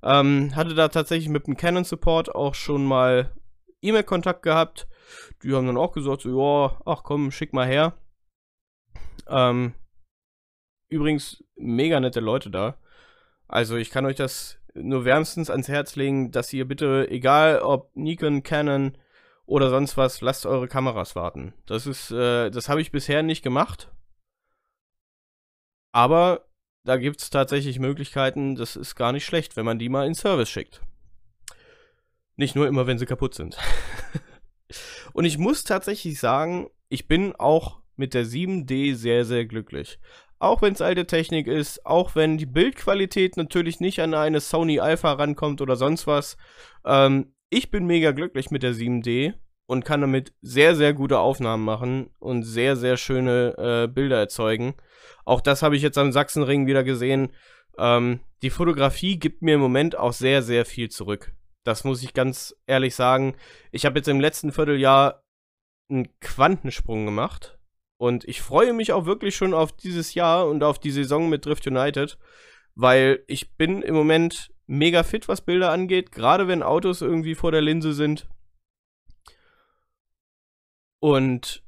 Ähm, 0.03 0.57
hatte 0.57 0.75
da 0.75 0.89
tatsächlich 0.89 1.29
mit 1.29 1.47
dem 1.47 1.57
Canon 1.57 1.85
Support 1.85 2.35
auch 2.35 2.55
schon 2.55 2.85
mal 2.85 3.35
E-Mail-Kontakt 3.83 4.43
gehabt. 4.43 4.89
Die 5.43 5.53
haben 5.53 5.67
dann 5.67 5.77
auch 5.77 5.93
gesagt, 5.93 6.23
so, 6.23 6.41
ja, 6.41 6.81
ach 6.87 7.03
komm, 7.03 7.31
schick 7.31 7.53
mal 7.53 7.67
her. 7.67 7.95
Ähm, 9.29 9.75
übrigens 10.89 11.45
mega 11.57 12.01
nette 12.01 12.21
Leute 12.21 12.51
da. 12.51 12.79
Also 13.51 13.77
ich 13.77 13.91
kann 13.91 14.07
euch 14.07 14.15
das 14.15 14.59
nur 14.75 15.05
wärmstens 15.05 15.51
ans 15.51 15.67
Herz 15.67 15.97
legen, 15.97 16.31
dass 16.31 16.53
ihr 16.53 16.69
bitte, 16.69 17.09
egal 17.11 17.61
ob 17.61 17.91
Nikon, 17.97 18.45
Canon 18.45 18.97
oder 19.45 19.71
sonst 19.71 19.97
was, 19.97 20.21
lasst 20.21 20.47
eure 20.47 20.69
Kameras 20.69 21.17
warten. 21.17 21.53
Das 21.67 21.89
ist, 21.89 22.13
äh, 22.13 22.51
das 22.51 22.69
habe 22.69 22.81
ich 22.81 22.93
bisher 22.93 23.25
nicht 23.25 23.43
gemacht. 23.43 23.91
Aber 25.91 26.47
da 26.85 26.97
gibt 26.97 27.21
es 27.21 27.31
tatsächlich 27.31 27.81
Möglichkeiten, 27.81 28.55
das 28.55 28.77
ist 28.77 28.95
gar 28.95 29.11
nicht 29.11 29.27
schlecht, 29.27 29.57
wenn 29.57 29.65
man 29.67 29.81
die 29.81 29.89
mal 29.89 30.07
in 30.07 30.15
Service 30.15 30.49
schickt. 30.49 30.81
Nicht 32.37 32.55
nur 32.55 32.69
immer, 32.69 32.87
wenn 32.87 32.99
sie 32.99 33.07
kaputt 33.07 33.35
sind. 33.35 33.59
Und 35.13 35.25
ich 35.25 35.39
muss 35.39 35.65
tatsächlich 35.65 36.21
sagen, 36.21 36.71
ich 36.89 37.09
bin 37.09 37.35
auch 37.35 37.81
mit 37.97 38.15
der 38.15 38.25
7D 38.25 38.95
sehr, 38.95 39.25
sehr 39.25 39.45
glücklich. 39.45 39.99
Auch 40.41 40.63
wenn 40.63 40.73
es 40.73 40.81
alte 40.81 41.07
Technik 41.07 41.47
ist, 41.47 41.85
auch 41.85 42.15
wenn 42.15 42.39
die 42.39 42.47
Bildqualität 42.47 43.37
natürlich 43.37 43.79
nicht 43.79 44.01
an 44.01 44.15
eine 44.15 44.41
Sony 44.41 44.81
Alpha 44.81 45.13
rankommt 45.13 45.61
oder 45.61 45.77
sonst 45.77 46.07
was. 46.07 46.39
Ähm, 46.85 47.35
ich 47.51 47.71
bin 47.71 47.87
mega 47.87 48.13
glücklich 48.13 48.51
mit 48.51 48.63
der 48.63 48.73
7D 48.73 49.35
und 49.67 49.85
kann 49.85 50.01
damit 50.01 50.33
sehr, 50.41 50.75
sehr 50.75 50.95
gute 50.95 51.19
Aufnahmen 51.19 51.65
machen 51.65 52.09
und 52.19 52.45
sehr, 52.45 52.77
sehr 52.77 52.97
schöne 52.97 53.55
äh, 53.59 53.87
Bilder 53.87 54.19
erzeugen. 54.19 54.75
Auch 55.27 55.43
das 55.43 55.63
habe 55.63 55.77
ich 55.77 55.83
jetzt 55.83 55.99
am 55.99 56.11
Sachsenring 56.11 56.67
wieder 56.67 56.85
gesehen. 56.85 57.33
Ähm, 57.77 58.21
die 58.43 58.51
Fotografie 58.51 59.19
gibt 59.19 59.43
mir 59.43 59.57
im 59.57 59.61
Moment 59.61 59.99
auch 59.99 60.15
sehr, 60.15 60.43
sehr 60.43 60.65
viel 60.65 60.89
zurück. 60.89 61.33
Das 61.65 61.85
muss 61.85 62.03
ich 62.03 62.15
ganz 62.15 62.57
ehrlich 62.67 62.95
sagen. 62.95 63.37
Ich 63.73 63.85
habe 63.85 63.99
jetzt 63.99 64.09
im 64.09 64.21
letzten 64.21 64.53
Vierteljahr 64.53 65.23
einen 65.91 66.09
Quantensprung 66.21 67.05
gemacht. 67.05 67.60
Und 68.01 68.25
ich 68.25 68.41
freue 68.41 68.73
mich 68.73 68.95
auch 68.95 69.05
wirklich 69.05 69.37
schon 69.37 69.53
auf 69.53 69.73
dieses 69.73 70.15
Jahr 70.15 70.49
und 70.49 70.63
auf 70.63 70.79
die 70.79 70.91
Saison 70.91 71.29
mit 71.29 71.45
Drift 71.45 71.67
United, 71.67 72.17
weil 72.75 73.23
ich 73.27 73.55
bin 73.57 73.83
im 73.83 73.95
Moment 73.95 74.55
mega 74.67 75.03
fit, 75.03 75.29
was 75.29 75.43
Bilder 75.43 75.71
angeht, 75.71 76.11
gerade 76.11 76.49
wenn 76.49 76.63
Autos 76.63 77.03
irgendwie 77.03 77.35
vor 77.35 77.53
der 77.53 77.61
Linse 77.61 77.93
sind. 77.93 78.27
Und 80.99 81.63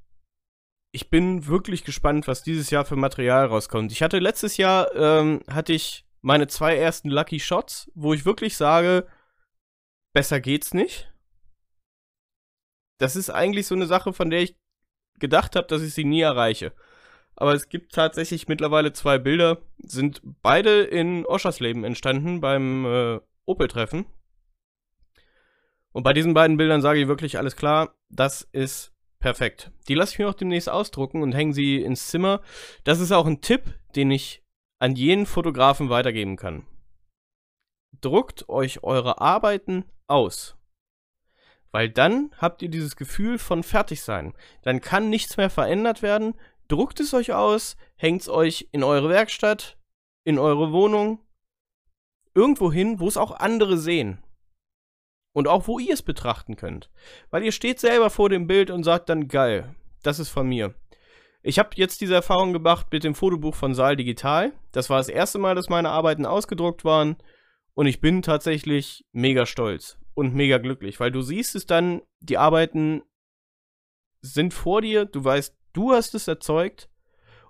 ich 0.91 1.11
bin 1.11 1.49
wirklich 1.49 1.85
gespannt, 1.85 2.27
was 2.27 2.43
dieses 2.43 2.71
Jahr 2.71 2.87
für 2.87 2.97
Material 2.97 3.45
rauskommt. 3.45 3.93
Ich 3.93 4.03
hatte 4.03 4.19
letztes 4.19 4.57
Jahr, 4.57 4.95
ähm, 4.95 5.43
hatte 5.51 5.75
ich 5.75 6.07
meine 6.23 6.47
zwei 6.47 6.79
ersten 6.79 7.11
Lucky 7.11 7.41
Shots, 7.41 7.93
wo 7.95 8.15
ich 8.15 8.25
wirklich 8.25 8.57
sage, 8.57 9.07
besser 10.15 10.41
geht's 10.41 10.73
nicht. 10.73 11.13
Das 12.99 13.17
ist 13.17 13.29
eigentlich 13.29 13.67
so 13.67 13.75
eine 13.75 13.87
Sache, 13.87 14.15
von 14.15 14.31
der 14.31 14.41
ich 14.41 14.62
gedacht 15.23 15.57
habe, 15.57 15.67
dass 15.67 15.81
ich 15.81 15.95
sie 15.95 16.05
nie 16.05 16.21
erreiche. 16.21 16.73
Aber 17.35 17.55
es 17.55 17.71
gibt 17.71 17.95
tatsächlich 17.95 18.47
mittlerweile 18.47 18.93
zwei 18.93 19.17
Bilder, 19.19 19.63
sind 19.79 20.21
beide 20.43 20.83
in 20.83 21.25
Oschersleben 21.25 21.85
entstanden 21.85 22.43
beim 22.43 22.85
äh, 22.85 23.21
Opel-Treffen. 23.47 24.05
Und 25.93 26.03
bei 26.03 26.13
diesen 26.13 26.35
beiden 26.35 26.59
Bildern 26.59 26.83
sage 26.83 27.01
ich 27.01 27.09
wirklich 27.09 27.39
alles 27.39 27.57
klar, 27.57 27.95
das 28.11 28.49
ist 28.53 28.93
perfekt. 29.19 29.71
Die 29.89 29.95
lasse 29.95 30.13
ich 30.13 30.19
mir 30.19 30.29
auch 30.29 30.35
demnächst 30.35 30.69
ausdrucken 30.69 31.23
und 31.23 31.33
hängen 31.33 31.53
sie 31.53 31.81
ins 31.81 32.09
Zimmer. 32.09 32.43
Das 32.85 33.01
ist 33.01 33.13
auch 33.13 33.27
ein 33.27 33.41
Tipp, 33.41 33.63
den 33.95 34.11
ich 34.11 34.43
an 34.79 34.97
jeden 34.97 35.27
Fotografen 35.27 35.89
weitergeben 35.89 36.37
kann. 36.37 36.67
Druckt 38.01 38.49
euch 38.49 38.83
eure 38.83 39.21
Arbeiten 39.21 39.85
aus. 40.07 40.57
Weil 41.73 41.89
dann 41.89 42.31
habt 42.37 42.61
ihr 42.63 42.69
dieses 42.69 42.97
Gefühl 42.97 43.39
von 43.39 43.63
Fertigsein. 43.63 44.35
Dann 44.63 44.83
kann 44.83 45.09
nichts 45.09 45.39
mehr 45.39 45.51
verändert 45.51 46.03
werden. 46.03 46.35
Druckt 46.69 47.01
es 47.01 47.15
euch 47.15 47.33
aus, 47.33 47.77
hängt 47.97 48.23
es 48.23 48.29
euch 48.29 48.69
in 48.73 48.85
eure 48.85 49.09
Werkstatt, 49.09 49.79
in 50.25 50.39
eure 50.39 50.71
Wohnung, 50.71 51.19
irgendwo 52.35 52.71
hin, 52.71 53.01
wo 53.01 53.09
es 53.09 53.17
auch 53.17 53.33
andere 53.33 53.79
sehen. 53.79 54.23
Und 55.35 55.49
auch 55.49 55.67
wo 55.67 55.79
ihr 55.79 55.95
es 55.95 56.03
betrachten 56.03 56.57
könnt. 56.57 56.91
Weil 57.31 57.43
ihr 57.43 57.53
steht 57.53 57.81
selber 57.81 58.11
vor 58.11 58.29
dem 58.29 58.47
Bild 58.47 58.71
und 58.71 58.85
sagt 58.85 59.09
dann, 59.09 59.29
geil, 59.29 59.75
das 60.03 60.19
ist 60.19 60.29
von 60.29 60.47
mir. 60.47 60.75
Ich 61.43 61.59
habe 61.59 61.71
jetzt 61.75 62.03
diese 62.03 62.15
Erfahrung 62.15 62.53
gemacht 62.53 62.89
mit 62.93 63.03
dem 63.03 63.15
Fotobuch 63.15 63.55
von 63.55 63.75
Saal 63.75 63.97
Digital. 63.97 64.53
Das 64.73 64.91
war 64.91 64.99
das 64.99 65.09
erste 65.09 65.39
Mal, 65.39 65.55
dass 65.55 65.71
meine 65.71 65.89
Arbeiten 65.89 66.27
ausgedruckt 66.27 66.85
waren. 66.85 67.17
Und 67.73 67.87
ich 67.87 68.03
bin 68.03 68.21
tatsächlich 68.21 69.07
mega 69.13 69.47
stolz 69.47 69.99
und 70.15 70.35
mega 70.35 70.59
glücklich, 70.59 71.01
weil 71.01 71.11
du 71.11 71.23
siehst 71.23 71.55
es 71.55 71.67
dann, 71.67 72.03
die 72.21 72.39
Arbeiten 72.39 73.03
sind 74.21 74.55
vor 74.55 74.83
dir, 74.83 75.05
du 75.05 75.25
weißt, 75.25 75.57
du 75.73 75.93
hast 75.93 76.15
es 76.15 76.29
erzeugt 76.29 76.89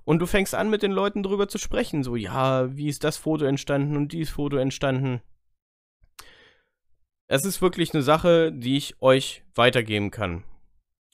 und 0.05 0.19
du 0.19 0.27
fängst 0.27 0.55
an, 0.55 0.71
mit 0.71 0.83
den 0.83 0.93
Leuten 0.93 1.23
drüber 1.23 1.49
zu 1.49 1.59
sprechen. 1.59 2.03
So, 2.03 2.17
ja, 2.17 2.75
wie 2.77 2.89
ist 2.89 3.05
das 3.05 3.17
Foto 3.17 3.45
entstanden 3.45 3.97
und 3.97 4.13
dieses 4.13 4.35
Foto 4.35 4.57
entstanden? 4.57 5.21
Es 7.29 7.45
ist 7.45 7.63
wirklich 7.63 7.95
eine 7.95 8.03
Sache, 8.03 8.53
die 8.53 8.77
ich 8.77 9.01
euch 9.01 9.45
weitergeben 9.55 10.11
kann. 10.11 10.45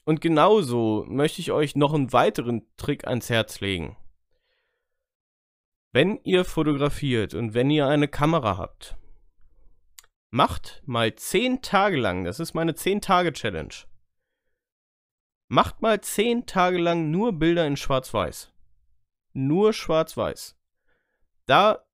Und 0.04 0.20
genauso 0.20 1.04
möchte 1.06 1.40
ich 1.40 1.52
euch 1.52 1.76
noch 1.76 1.92
einen 1.92 2.12
weiteren 2.12 2.66
Trick 2.76 3.06
ans 3.06 3.28
Herz 3.28 3.60
legen. 3.60 3.96
Wenn 5.92 6.18
ihr 6.24 6.44
fotografiert 6.44 7.34
und 7.34 7.54
wenn 7.54 7.70
ihr 7.70 7.86
eine 7.86 8.08
Kamera 8.08 8.56
habt, 8.56 8.96
macht 10.30 10.82
mal 10.86 11.14
10 11.14 11.62
Tage 11.62 11.96
lang, 11.96 12.24
das 12.24 12.40
ist 12.40 12.54
meine 12.54 12.72
10-Tage-Challenge, 12.72 13.74
macht 15.48 15.82
mal 15.82 16.00
10 16.00 16.46
Tage 16.46 16.78
lang 16.78 17.10
nur 17.10 17.32
Bilder 17.32 17.66
in 17.66 17.76
Schwarz-Weiß. 17.76 18.52
Nur 19.32 19.72
Schwarz-Weiß. 19.72 20.56
Da 21.46 21.84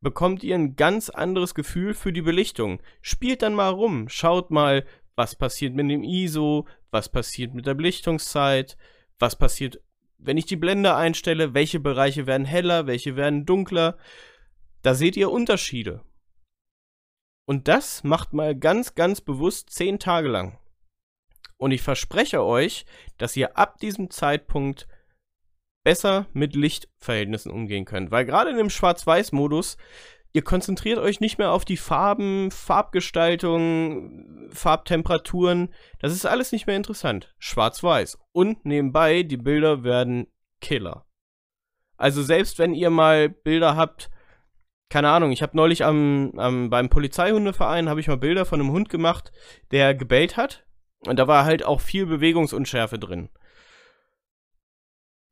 bekommt 0.00 0.42
ihr 0.42 0.54
ein 0.54 0.76
ganz 0.76 1.08
anderes 1.08 1.54
Gefühl 1.54 1.94
für 1.94 2.12
die 2.12 2.22
Belichtung. 2.22 2.82
Spielt 3.00 3.42
dann 3.42 3.54
mal 3.54 3.70
rum, 3.70 4.08
schaut 4.08 4.50
mal, 4.50 4.84
was 5.14 5.36
passiert 5.36 5.74
mit 5.74 5.90
dem 5.90 6.02
ISO, 6.02 6.66
was 6.90 7.08
passiert 7.08 7.54
mit 7.54 7.66
der 7.66 7.74
Belichtungszeit, 7.74 8.76
was 9.18 9.36
passiert 9.36 9.80
wenn 10.24 10.36
ich 10.38 10.46
die 10.46 10.56
Blende 10.56 10.94
einstelle, 10.94 11.54
welche 11.54 11.80
Bereiche 11.80 12.26
werden 12.26 12.46
heller, 12.46 12.86
welche 12.86 13.14
werden 13.16 13.44
dunkler, 13.44 13.98
da 14.82 14.94
seht 14.94 15.16
ihr 15.16 15.30
Unterschiede. 15.30 16.02
Und 17.46 17.68
das 17.68 18.04
macht 18.04 18.32
mal 18.32 18.54
ganz, 18.54 18.94
ganz 18.94 19.20
bewusst 19.20 19.70
zehn 19.70 19.98
Tage 19.98 20.28
lang. 20.28 20.58
Und 21.56 21.70
ich 21.70 21.82
verspreche 21.82 22.42
euch, 22.42 22.84
dass 23.18 23.36
ihr 23.36 23.56
ab 23.56 23.78
diesem 23.78 24.10
Zeitpunkt 24.10 24.88
besser 25.84 26.26
mit 26.32 26.56
Lichtverhältnissen 26.56 27.52
umgehen 27.52 27.84
könnt. 27.84 28.10
Weil 28.10 28.24
gerade 28.24 28.50
in 28.50 28.56
dem 28.56 28.70
Schwarz-Weiß-Modus, 28.70 29.76
ihr 30.32 30.42
konzentriert 30.42 30.98
euch 30.98 31.20
nicht 31.20 31.38
mehr 31.38 31.52
auf 31.52 31.64
die 31.64 31.76
Farben, 31.76 32.50
Farbgestaltung, 32.50 34.48
Farbtemperaturen. 34.50 35.72
Das 36.00 36.12
ist 36.12 36.26
alles 36.26 36.50
nicht 36.52 36.66
mehr 36.66 36.76
interessant. 36.76 37.34
Schwarz-Weiß. 37.38 38.18
Und 38.32 38.64
nebenbei, 38.64 39.22
die 39.22 39.36
Bilder 39.36 39.84
werden 39.84 40.26
Killer. 40.60 41.06
Also 41.96 42.22
selbst 42.22 42.58
wenn 42.58 42.74
ihr 42.74 42.90
mal 42.90 43.28
Bilder 43.28 43.76
habt, 43.76 44.10
keine 44.94 45.10
Ahnung, 45.10 45.32
ich 45.32 45.42
habe 45.42 45.56
neulich 45.56 45.84
am, 45.84 46.30
am, 46.36 46.70
beim 46.70 46.88
Polizeihundeverein 46.88 47.88
habe 47.88 47.98
ich 47.98 48.06
mal 48.06 48.16
Bilder 48.16 48.46
von 48.46 48.60
einem 48.60 48.70
Hund 48.70 48.90
gemacht, 48.90 49.32
der 49.72 49.92
gebellt 49.92 50.36
hat. 50.36 50.64
Und 51.04 51.18
da 51.18 51.26
war 51.26 51.44
halt 51.44 51.64
auch 51.64 51.80
viel 51.80 52.06
Bewegungsunschärfe 52.06 53.00
drin. 53.00 53.28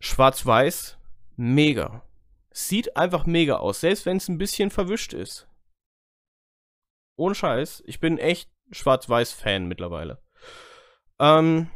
Schwarz-Weiß, 0.00 0.99
mega. 1.37 2.04
Sieht 2.50 2.97
einfach 2.97 3.25
mega 3.25 3.59
aus, 3.59 3.83
selbst 3.83 4.04
wenn 4.04 4.16
es 4.16 4.26
ein 4.26 4.37
bisschen 4.37 4.73
verwischt 4.73 5.12
ist. 5.12 5.47
Ohne 7.16 7.37
Scheiß, 7.37 7.85
ich 7.87 8.00
bin 8.00 8.19
echt 8.19 8.50
Schwarz-Weiß-Fan 8.73 9.69
mittlerweile. 9.69 10.21
Ähm, 11.21 11.71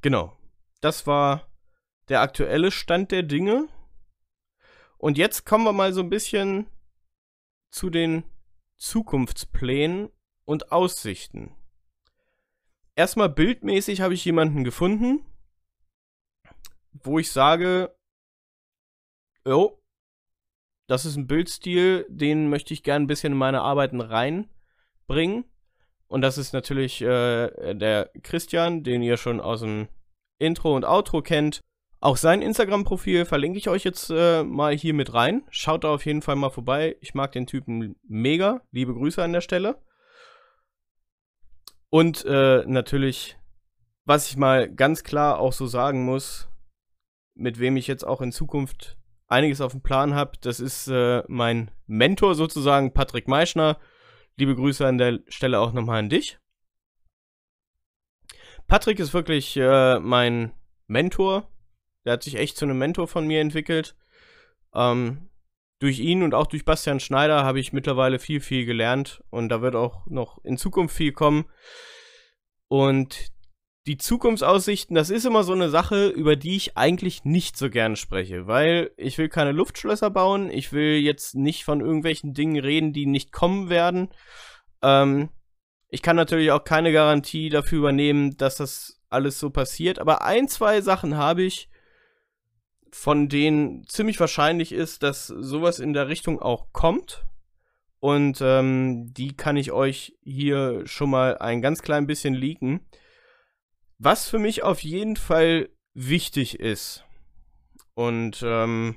genau. 0.00 0.38
Das 0.80 1.08
war 1.08 1.48
der 2.08 2.20
aktuelle 2.20 2.70
Stand 2.70 3.10
der 3.10 3.24
Dinge. 3.24 3.66
Und 4.98 5.18
jetzt 5.18 5.44
kommen 5.44 5.64
wir 5.64 5.72
mal 5.72 5.92
so 5.92 6.00
ein 6.00 6.10
bisschen 6.10 6.66
zu 7.70 7.90
den 7.90 8.24
Zukunftsplänen 8.76 10.10
und 10.44 10.72
Aussichten. 10.72 11.54
Erstmal 12.94 13.28
bildmäßig 13.28 14.00
habe 14.00 14.14
ich 14.14 14.24
jemanden 14.24 14.64
gefunden, 14.64 15.24
wo 16.92 17.18
ich 17.18 17.30
sage, 17.30 17.94
oh, 19.44 19.78
das 20.86 21.04
ist 21.04 21.16
ein 21.16 21.26
Bildstil, 21.26 22.06
den 22.08 22.48
möchte 22.48 22.72
ich 22.72 22.82
gerne 22.82 23.04
ein 23.04 23.08
bisschen 23.08 23.32
in 23.32 23.38
meine 23.38 23.62
Arbeiten 23.62 24.00
reinbringen. 24.00 25.44
Und 26.08 26.22
das 26.22 26.38
ist 26.38 26.52
natürlich 26.52 27.02
äh, 27.02 27.74
der 27.74 28.10
Christian, 28.22 28.84
den 28.84 29.02
ihr 29.02 29.16
schon 29.16 29.40
aus 29.40 29.60
dem 29.60 29.88
Intro 30.38 30.76
und 30.76 30.84
Outro 30.84 31.22
kennt. 31.22 31.60
Auch 32.00 32.16
sein 32.16 32.42
Instagram-Profil 32.42 33.24
verlinke 33.24 33.58
ich 33.58 33.68
euch 33.68 33.82
jetzt 33.84 34.10
äh, 34.10 34.44
mal 34.44 34.76
hier 34.76 34.92
mit 34.92 35.14
rein. 35.14 35.44
Schaut 35.50 35.84
da 35.84 35.94
auf 35.94 36.04
jeden 36.04 36.22
Fall 36.22 36.36
mal 36.36 36.50
vorbei. 36.50 36.96
Ich 37.00 37.14
mag 37.14 37.32
den 37.32 37.46
Typen 37.46 37.96
mega. 38.06 38.60
Liebe 38.70 38.92
Grüße 38.92 39.22
an 39.22 39.32
der 39.32 39.40
Stelle. 39.40 39.82
Und 41.88 42.24
äh, 42.26 42.64
natürlich, 42.66 43.38
was 44.04 44.28
ich 44.28 44.36
mal 44.36 44.70
ganz 44.70 45.04
klar 45.04 45.38
auch 45.38 45.52
so 45.52 45.66
sagen 45.66 46.04
muss, 46.04 46.48
mit 47.34 47.58
wem 47.58 47.76
ich 47.76 47.86
jetzt 47.86 48.04
auch 48.04 48.20
in 48.20 48.32
Zukunft 48.32 48.98
einiges 49.28 49.60
auf 49.60 49.72
dem 49.72 49.82
Plan 49.82 50.14
habe, 50.14 50.32
das 50.40 50.60
ist 50.60 50.88
äh, 50.88 51.22
mein 51.28 51.70
Mentor 51.86 52.34
sozusagen, 52.34 52.92
Patrick 52.92 53.28
Meischner. 53.28 53.78
Liebe 54.36 54.54
Grüße 54.54 54.86
an 54.86 54.98
der 54.98 55.20
Stelle 55.28 55.60
auch 55.60 55.72
nochmal 55.72 56.00
an 56.00 56.10
dich. 56.10 56.38
Patrick 58.66 58.98
ist 58.98 59.14
wirklich 59.14 59.56
äh, 59.56 59.98
mein 59.98 60.52
Mentor 60.86 61.48
der 62.06 62.14
hat 62.14 62.22
sich 62.22 62.36
echt 62.36 62.56
zu 62.56 62.64
einem 62.64 62.78
Mentor 62.78 63.08
von 63.08 63.26
mir 63.26 63.40
entwickelt. 63.40 63.96
Ähm, 64.74 65.28
durch 65.78 65.98
ihn 65.98 66.22
und 66.22 66.34
auch 66.34 66.46
durch 66.46 66.64
Bastian 66.64 67.00
Schneider 67.00 67.44
habe 67.44 67.60
ich 67.60 67.72
mittlerweile 67.72 68.18
viel, 68.18 68.40
viel 68.40 68.64
gelernt 68.64 69.22
und 69.28 69.50
da 69.50 69.60
wird 69.60 69.74
auch 69.74 70.06
noch 70.06 70.42
in 70.44 70.56
Zukunft 70.56 70.96
viel 70.96 71.12
kommen. 71.12 71.44
Und 72.68 73.30
die 73.86 73.98
Zukunftsaussichten, 73.98 74.96
das 74.96 75.10
ist 75.10 75.26
immer 75.26 75.44
so 75.44 75.52
eine 75.52 75.68
Sache, 75.68 76.08
über 76.08 76.34
die 76.34 76.56
ich 76.56 76.76
eigentlich 76.76 77.24
nicht 77.24 77.56
so 77.56 77.70
gern 77.70 77.94
spreche, 77.94 78.46
weil 78.46 78.90
ich 78.96 79.18
will 79.18 79.28
keine 79.28 79.52
Luftschlösser 79.52 80.10
bauen, 80.10 80.50
ich 80.50 80.72
will 80.72 80.96
jetzt 80.96 81.34
nicht 81.34 81.64
von 81.64 81.80
irgendwelchen 81.80 82.34
Dingen 82.34 82.58
reden, 82.58 82.92
die 82.92 83.06
nicht 83.06 83.32
kommen 83.32 83.68
werden. 83.68 84.08
Ähm, 84.82 85.28
ich 85.88 86.02
kann 86.02 86.16
natürlich 86.16 86.50
auch 86.50 86.64
keine 86.64 86.90
Garantie 86.92 87.48
dafür 87.48 87.78
übernehmen, 87.78 88.36
dass 88.36 88.56
das 88.56 89.00
alles 89.08 89.38
so 89.38 89.50
passiert, 89.50 89.98
aber 89.98 90.22
ein, 90.22 90.48
zwei 90.48 90.80
Sachen 90.80 91.16
habe 91.16 91.42
ich, 91.42 91.68
von 92.92 93.28
denen 93.28 93.86
ziemlich 93.88 94.18
wahrscheinlich 94.20 94.72
ist, 94.72 95.02
dass 95.02 95.26
sowas 95.26 95.78
in 95.78 95.92
der 95.92 96.08
Richtung 96.08 96.40
auch 96.40 96.72
kommt. 96.72 97.24
Und 97.98 98.40
ähm, 98.40 99.12
die 99.12 99.36
kann 99.36 99.56
ich 99.56 99.72
euch 99.72 100.16
hier 100.22 100.86
schon 100.86 101.10
mal 101.10 101.38
ein 101.38 101.62
ganz 101.62 101.82
klein 101.82 102.06
bisschen 102.06 102.34
leaken. 102.34 102.86
Was 103.98 104.28
für 104.28 104.38
mich 104.38 104.62
auf 104.62 104.82
jeden 104.82 105.16
Fall 105.16 105.70
wichtig 105.94 106.60
ist 106.60 107.06
und 107.96 108.42
ähm, 108.44 108.96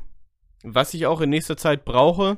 was 0.61 0.93
ich 0.93 1.05
auch 1.05 1.21
in 1.21 1.29
nächster 1.29 1.55
Zeit 1.55 1.85
brauche, 1.85 2.37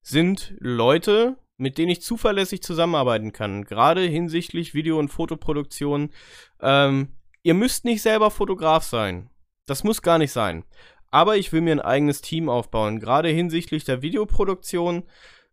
sind 0.00 0.54
Leute, 0.58 1.36
mit 1.58 1.76
denen 1.76 1.90
ich 1.90 2.00
zuverlässig 2.00 2.62
zusammenarbeiten 2.62 3.32
kann. 3.32 3.64
Gerade 3.64 4.00
hinsichtlich 4.00 4.72
Video- 4.72 4.98
und 4.98 5.10
Fotoproduktion. 5.10 6.10
Ähm, 6.60 7.08
ihr 7.42 7.52
müsst 7.52 7.84
nicht 7.84 8.00
selber 8.00 8.30
Fotograf 8.30 8.84
sein. 8.84 9.28
Das 9.66 9.84
muss 9.84 10.02
gar 10.02 10.18
nicht 10.18 10.32
sein. 10.32 10.64
Aber 11.10 11.36
ich 11.36 11.52
will 11.52 11.60
mir 11.60 11.72
ein 11.72 11.80
eigenes 11.80 12.20
Team 12.20 12.48
aufbauen. 12.48 13.00
Gerade 13.00 13.28
hinsichtlich 13.28 13.84
der 13.84 14.02
Videoproduktion 14.02 15.04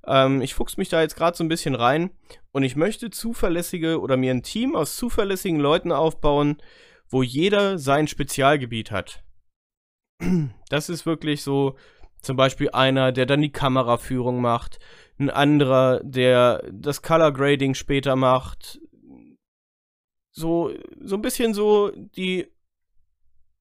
ähm, 0.05 0.41
ich 0.41 0.55
fuchs 0.55 0.77
mich 0.77 0.89
da 0.89 1.01
jetzt 1.01 1.15
gerade 1.15 1.35
so 1.35 1.43
ein 1.43 1.49
bisschen 1.49 1.75
rein 1.75 2.11
und 2.51 2.63
ich 2.63 2.75
möchte 2.75 3.09
zuverlässige 3.09 3.99
oder 3.99 4.17
mir 4.17 4.31
ein 4.31 4.43
Team 4.43 4.75
aus 4.75 4.95
zuverlässigen 4.95 5.59
Leuten 5.59 5.91
aufbauen, 5.91 6.57
wo 7.09 7.23
jeder 7.23 7.77
sein 7.77 8.07
Spezialgebiet 8.07 8.91
hat. 8.91 9.23
Das 10.69 10.87
ist 10.87 11.07
wirklich 11.07 11.41
so 11.41 11.77
zum 12.21 12.37
Beispiel 12.37 12.69
einer, 12.69 13.11
der 13.11 13.25
dann 13.25 13.41
die 13.41 13.51
Kameraführung 13.51 14.39
macht, 14.39 14.77
ein 15.17 15.31
anderer, 15.31 15.99
der 16.03 16.61
das 16.71 17.01
Color 17.01 17.33
Grading 17.33 17.73
später 17.73 18.15
macht. 18.15 18.79
So, 20.31 20.71
so 21.01 21.15
ein 21.15 21.23
bisschen 21.23 21.55
so 21.55 21.89
die 21.89 22.51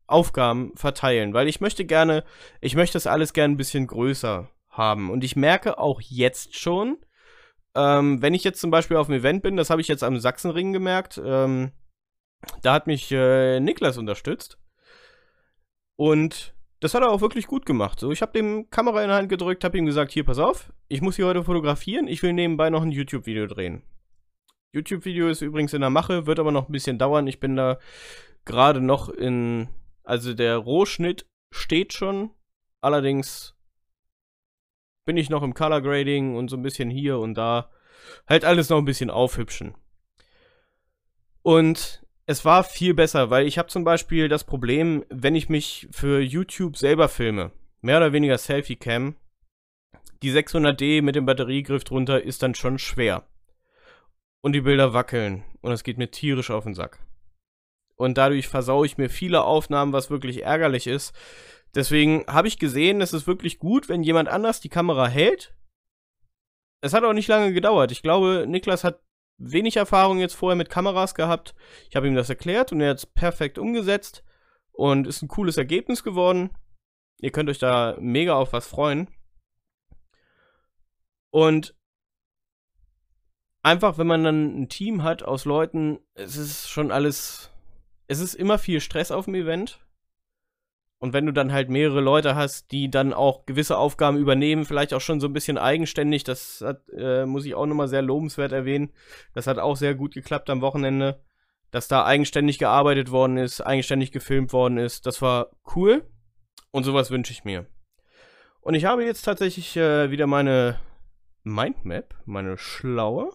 Aufgaben 0.09 0.73
verteilen, 0.75 1.35
weil 1.35 1.49
ich 1.49 1.61
möchte 1.61 1.85
gerne, 1.85 2.25
ich 2.61 2.75
möchte 2.75 2.95
das 2.95 3.07
alles 3.07 3.33
gerne 3.33 3.55
ein 3.55 3.59
bisschen 3.59 3.87
größer 3.87 4.49
haben. 4.71 5.11
Und 5.11 5.23
ich 5.23 5.37
merke 5.37 5.79
auch 5.79 6.01
jetzt 6.01 6.59
schon, 6.59 6.99
ähm, 7.75 8.21
wenn 8.23 8.35
ich 8.35 8.43
jetzt 8.43 8.61
zum 8.61 8.71
Beispiel 8.71 8.97
auf 8.97 9.09
einem 9.09 9.21
Event 9.21 9.43
bin, 9.43 9.57
das 9.57 9.71
habe 9.71 9.81
ich 9.81 9.89
jetzt 9.89 10.03
am 10.03 10.19
Sachsenring 10.19 10.73
gemerkt, 10.73 11.21
ähm, 11.25 11.73
da 12.63 12.73
hat 12.73 12.87
mich 12.87 13.13
äh, 13.13 13.61
Niklas 13.61 13.99
unterstützt. 13.99 14.59
Und 15.97 16.55
das 16.81 16.95
hat 16.95 17.03
er 17.03 17.11
auch 17.11 17.21
wirklich 17.21 17.47
gut 17.47 17.67
gemacht. 17.67 17.99
So, 17.99 18.13
ich 18.13 18.23
habe 18.23 18.33
dem 18.33 18.71
Kamera 18.71 19.03
in 19.03 19.09
die 19.09 19.15
Hand 19.15 19.29
gedrückt, 19.29 19.65
habe 19.65 19.77
ihm 19.77 19.87
gesagt, 19.87 20.13
hier, 20.13 20.25
pass 20.25 20.39
auf, 20.39 20.73
ich 20.89 21.03
muss 21.03 21.17
hier 21.17 21.27
heute 21.27 21.45
fotografieren, 21.45 22.07
ich 22.07 22.23
will 22.23 22.33
nebenbei 22.33 22.71
noch 22.71 22.83
ein 22.83 22.93
YouTube-Video 22.93 23.47
drehen. 23.47 23.83
YouTube-Video 24.73 25.29
ist 25.29 25.43
übrigens 25.43 25.73
in 25.73 25.81
der 25.81 25.91
Mache, 25.91 26.27
wird 26.27 26.39
aber 26.39 26.53
noch 26.53 26.69
ein 26.69 26.73
bisschen 26.73 26.99
dauern. 26.99 27.27
Ich 27.27 27.41
bin 27.41 27.57
da 27.57 27.79
gerade 28.45 28.81
noch 28.81 29.09
in, 29.09 29.69
also 30.09 30.33
der 30.33 30.57
Rohschnitt 30.57 31.27
steht 31.51 31.93
schon, 31.93 32.31
allerdings 32.81 33.55
bin 35.05 35.19
ich 35.19 35.29
noch 35.29 35.43
im 35.43 35.53
Color 35.53 35.83
Grading 35.83 36.35
und 36.35 36.49
so 36.49 36.57
ein 36.57 36.63
bisschen 36.63 36.89
hier 36.89 37.19
und 37.19 37.35
da. 37.35 37.71
Halt 38.27 38.47
alles 38.47 38.71
noch 38.71 38.79
ein 38.79 38.87
bisschen 38.87 39.11
aufhübschen. 39.11 39.75
Und 41.43 42.03
es 42.25 42.47
war 42.47 42.65
viel 42.65 42.95
besser, 42.95 43.29
weil 43.29 43.47
ich 43.47 43.59
habe 43.59 43.69
zum 43.69 43.85
Beispiel 43.85 44.29
das 44.29 44.45
Problem, 44.45 45.05
wenn 45.11 45.35
ich 45.35 45.51
mich 45.51 45.89
für 45.91 46.21
YouTube 46.21 46.79
selber 46.79 47.11
filme, 47.11 47.53
mehr 47.83 47.99
oder 47.99 48.15
weniger 48.15 48.39
Selfie-Cam, 48.39 49.15
die 50.23 50.33
600D 50.33 51.03
mit 51.03 51.17
dem 51.17 51.27
Batteriegriff 51.27 51.85
drunter 51.85 52.23
ist 52.23 52.43
dann 52.43 52.55
schon 52.55 52.79
schwer. 52.79 53.29
Und 54.41 54.55
die 54.55 54.63
Bilder 54.63 54.95
wackeln 54.95 55.45
und 55.61 55.73
es 55.73 55.85
geht 55.85 55.99
mir 55.99 56.11
tierisch 56.11 56.51
auf 56.51 56.65
den 56.65 56.75
Sack. 56.75 56.99
Und 57.99 58.17
dadurch 58.17 58.49
versaue 58.49 58.87
ich 58.87 58.97
mir 58.97 59.11
viele 59.11 59.45
Aufnahmen, 59.45 59.93
was 59.93 60.09
wirklich 60.09 60.45
ärgerlich 60.45 60.87
ist, 60.87 61.13
Deswegen 61.75 62.25
habe 62.27 62.49
ich 62.49 62.59
gesehen, 62.59 63.01
es 63.01 63.13
ist 63.13 63.27
wirklich 63.27 63.59
gut, 63.59 63.89
wenn 63.89 64.03
jemand 64.03 64.29
anders 64.29 64.61
die 64.61 64.69
Kamera 64.69 65.07
hält. 65.07 65.55
Es 66.81 66.95
hat 66.95 67.05
auch 67.05 67.13
nicht 67.13 67.29
lange 67.29 67.53
gedauert. 67.53 67.93
Ich 67.93 68.03
glaube, 68.03 68.47
Niklas 68.49 68.85
hat 68.85 69.03
wenig 69.37 69.77
Erfahrung 69.77 70.19
jetzt 70.19 70.35
vorher 70.35 70.57
mit 70.57 70.71
Kameras 70.71 71.15
gehabt. 71.15 71.55
Ich 71.89 71.97
habe 71.97 72.09
ihm 72.09 72.15
das 72.15 72.31
erklärt 72.31 72.73
und 72.73 72.81
er 72.81 72.91
hat 72.91 72.99
es 72.99 73.07
perfekt 73.07 73.59
umgesetzt 73.59 74.25
und 74.73 75.07
ist 75.07 75.23
ein 75.23 75.29
cooles 75.29 75.57
Ergebnis 75.57 76.03
geworden. 76.03 76.51
Ihr 77.21 77.33
könnt 77.33 77.51
euch 77.51 77.59
da 77.59 77.97
mega 78.01 78.35
auf 78.35 78.53
was 78.53 78.67
freuen. 78.67 79.09
Und 81.31 81.77
einfach, 83.63 83.99
wenn 83.99 84.07
man 84.07 84.25
dann 84.25 84.63
ein 84.63 84.69
Team 84.69 85.03
hat 85.03 85.23
aus 85.23 85.45
Leuten, 85.45 85.99
es 86.15 86.37
ist 86.37 86.71
schon 86.71 86.91
alles, 86.91 87.53
es 88.09 88.21
ist 88.21 88.35
immer 88.35 88.59
viel 88.59 88.81
Stress 88.81 89.11
auf 89.13 89.27
dem 89.27 89.35
Event. 89.35 89.79
Und 91.01 91.13
wenn 91.13 91.27
du 91.27 91.33
dann 91.33 91.53
halt 91.53 91.69
mehrere 91.69 92.01
Leute 92.01 92.35
hast, 92.35 92.73
die 92.73 92.91
dann 92.91 93.13
auch 93.13 93.47
gewisse 93.47 93.79
Aufgaben 93.79 94.17
übernehmen, 94.17 94.65
vielleicht 94.65 94.93
auch 94.93 95.01
schon 95.01 95.21
so 95.21 95.29
ein 95.29 95.33
bisschen 95.33 95.57
eigenständig, 95.57 96.25
das 96.25 96.61
hat, 96.61 96.89
äh, 96.89 97.25
muss 97.25 97.45
ich 97.45 97.55
auch 97.55 97.67
nochmal 97.67 97.87
sehr 97.87 98.03
lobenswert 98.03 98.51
erwähnen. 98.51 98.93
Das 99.33 99.47
hat 99.47 99.59
auch 99.59 99.77
sehr 99.77 99.95
gut 99.95 100.15
geklappt 100.15 100.51
am 100.51 100.61
Wochenende, 100.61 101.23
dass 101.71 101.87
da 101.87 102.05
eigenständig 102.05 102.59
gearbeitet 102.59 103.13
worden 103.13 103.37
ist, 103.37 103.61
eigenständig 103.61 104.11
gefilmt 104.11 104.53
worden 104.53 104.79
ist. 104.79 105.07
Das 105.07 105.23
war 105.23 105.51
cool 105.77 106.05
und 106.73 106.83
sowas 106.83 107.13
wünsche 107.13 107.33
ich 107.33 107.45
mir. 107.45 107.67
Und 108.61 108.75
ich 108.75 108.87
habe 108.87 109.05
jetzt 109.05 109.23
tatsächlich 109.23 109.77
äh, 109.77 110.11
wieder 110.11 110.27
meine 110.27 110.81
Mindmap, 111.45 112.17
meine 112.25 112.59
schlaue. 112.59 113.31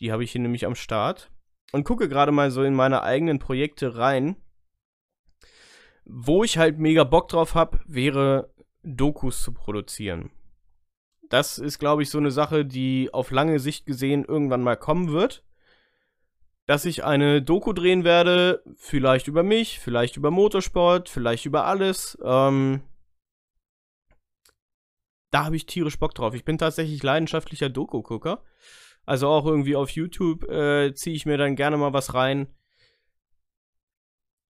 Die 0.00 0.10
habe 0.10 0.24
ich 0.24 0.32
hier 0.32 0.40
nämlich 0.40 0.66
am 0.66 0.74
Start 0.74 1.30
und 1.72 1.84
gucke 1.84 2.08
gerade 2.08 2.32
mal 2.32 2.50
so 2.50 2.62
in 2.62 2.74
meine 2.74 3.02
eigenen 3.02 3.38
Projekte 3.38 3.96
rein 3.96 4.36
wo 6.06 6.44
ich 6.44 6.56
halt 6.56 6.78
mega 6.78 7.04
Bock 7.04 7.28
drauf 7.28 7.54
habe, 7.54 7.80
wäre 7.86 8.54
Dokus 8.82 9.42
zu 9.42 9.52
produzieren. 9.52 10.30
Das 11.28 11.58
ist, 11.58 11.80
glaube 11.80 12.02
ich, 12.02 12.10
so 12.10 12.18
eine 12.18 12.30
Sache, 12.30 12.64
die 12.64 13.10
auf 13.12 13.32
lange 13.32 13.58
Sicht 13.58 13.84
gesehen 13.84 14.24
irgendwann 14.24 14.62
mal 14.62 14.76
kommen 14.76 15.10
wird. 15.10 15.42
Dass 16.66 16.84
ich 16.84 17.04
eine 17.04 17.42
Doku 17.42 17.72
drehen 17.72 18.04
werde, 18.04 18.62
vielleicht 18.76 19.26
über 19.28 19.42
mich, 19.42 19.80
vielleicht 19.80 20.16
über 20.16 20.30
Motorsport, 20.30 21.08
vielleicht 21.08 21.46
über 21.46 21.64
alles. 21.66 22.16
Ähm, 22.22 22.82
da 25.30 25.44
habe 25.44 25.56
ich 25.56 25.66
tierisch 25.66 25.98
Bock 25.98 26.14
drauf. 26.14 26.34
Ich 26.34 26.44
bin 26.44 26.58
tatsächlich 26.58 27.02
leidenschaftlicher 27.02 27.68
Doku-Gucker. 27.68 28.42
Also 29.06 29.28
auch 29.28 29.46
irgendwie 29.46 29.76
auf 29.76 29.90
YouTube 29.90 30.44
äh, 30.50 30.92
ziehe 30.92 31.14
ich 31.14 31.26
mir 31.26 31.38
dann 31.38 31.54
gerne 31.54 31.76
mal 31.76 31.92
was 31.92 32.12
rein. 32.12 32.48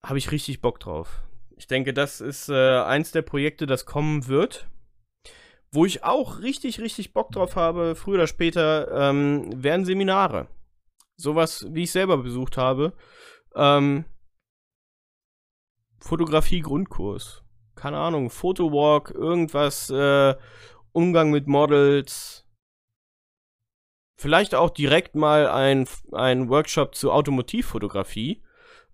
Habe 0.03 0.17
ich 0.17 0.31
richtig 0.31 0.61
Bock 0.61 0.79
drauf. 0.79 1.23
Ich 1.57 1.67
denke, 1.67 1.93
das 1.93 2.21
ist 2.21 2.49
äh, 2.49 2.79
eins 2.79 3.11
der 3.11 3.21
Projekte, 3.21 3.65
das 3.65 3.85
kommen 3.85 4.27
wird. 4.27 4.67
Wo 5.71 5.85
ich 5.85 6.03
auch 6.05 6.39
richtig, 6.39 6.79
richtig 6.79 7.13
Bock 7.13 7.31
drauf 7.31 7.57
habe, 7.57 7.95
früher 7.95 8.15
oder 8.15 8.27
später, 8.27 9.09
ähm, 9.09 9.61
wären 9.61 9.83
Seminare. 9.83 10.47
Sowas, 11.17 11.65
wie 11.71 11.83
ich 11.83 11.91
selber 11.91 12.17
besucht 12.17 12.55
habe. 12.55 12.93
Ähm, 13.55 14.05
Fotografie-Grundkurs. 15.99 17.43
Keine 17.75 17.97
Ahnung, 17.97 18.29
Fotowalk, 18.29 19.11
irgendwas, 19.11 19.89
äh, 19.89 20.35
Umgang 20.93 21.31
mit 21.31 21.47
Models. 21.47 22.44
Vielleicht 24.17 24.55
auch 24.55 24.69
direkt 24.69 25.15
mal 25.15 25.47
ein, 25.47 25.87
ein 26.13 26.49
Workshop 26.49 26.95
zur 26.95 27.13
Automotivfotografie. 27.13 28.41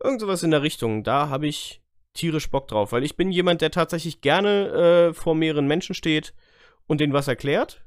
Irgend 0.04 0.22
sowas 0.22 0.42
in 0.44 0.52
der 0.52 0.64
Richtung. 0.64 1.04
Da 1.04 1.30
habe 1.30 1.48
ich 1.48 1.84
tierisch 2.14 2.50
Bock 2.50 2.68
drauf, 2.68 2.92
weil 2.92 3.04
ich 3.04 3.16
bin 3.16 3.32
jemand, 3.32 3.62
der 3.62 3.72
tatsächlich 3.72 4.22
gerne 4.22 5.10
äh, 5.10 5.14
vor 5.14 5.36
mehreren 5.36 5.68
Menschen 5.68 5.96
steht 5.96 6.34
und 6.88 7.00
denen 7.00 7.14
was 7.14 7.28
erklärt. 7.28 7.86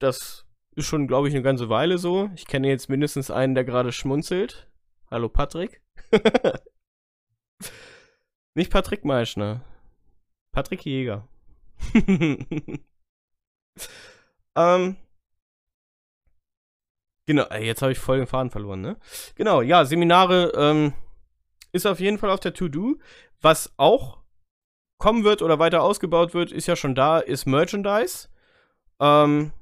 Das 0.00 0.46
ist 0.74 0.86
schon, 0.86 1.06
glaube 1.06 1.28
ich, 1.28 1.34
eine 1.34 1.42
ganze 1.42 1.68
Weile 1.68 1.98
so. 1.98 2.30
Ich 2.34 2.46
kenne 2.46 2.68
jetzt 2.68 2.88
mindestens 2.88 3.30
einen, 3.30 3.54
der 3.54 3.64
gerade 3.64 3.92
schmunzelt. 3.92 4.68
Hallo 5.10 5.28
Patrick. 5.28 5.82
Nicht 8.54 8.72
Patrick 8.72 9.04
Meischner. 9.04 9.64
Patrick 10.52 10.84
Jäger. 10.84 11.28
ähm, 14.56 14.96
genau, 17.26 17.46
jetzt 17.54 17.82
habe 17.82 17.92
ich 17.92 17.98
voll 17.98 18.18
den 18.18 18.26
Faden 18.26 18.50
verloren, 18.50 18.80
ne? 18.80 18.96
Genau, 19.36 19.62
ja, 19.62 19.84
Seminare, 19.84 20.52
ähm, 20.56 20.92
ist 21.72 21.86
auf 21.86 22.00
jeden 22.00 22.18
Fall 22.18 22.30
auf 22.30 22.40
der 22.40 22.54
To-Do. 22.54 22.98
Was 23.40 23.72
auch 23.76 24.18
kommen 24.98 25.24
wird 25.24 25.42
oder 25.42 25.58
weiter 25.58 25.82
ausgebaut 25.82 26.32
wird, 26.34 26.52
ist 26.52 26.66
ja 26.66 26.76
schon 26.76 26.94
da, 26.94 27.18
ist 27.18 27.46
Merchandise. 27.46 28.28
Ähm, 29.00 29.52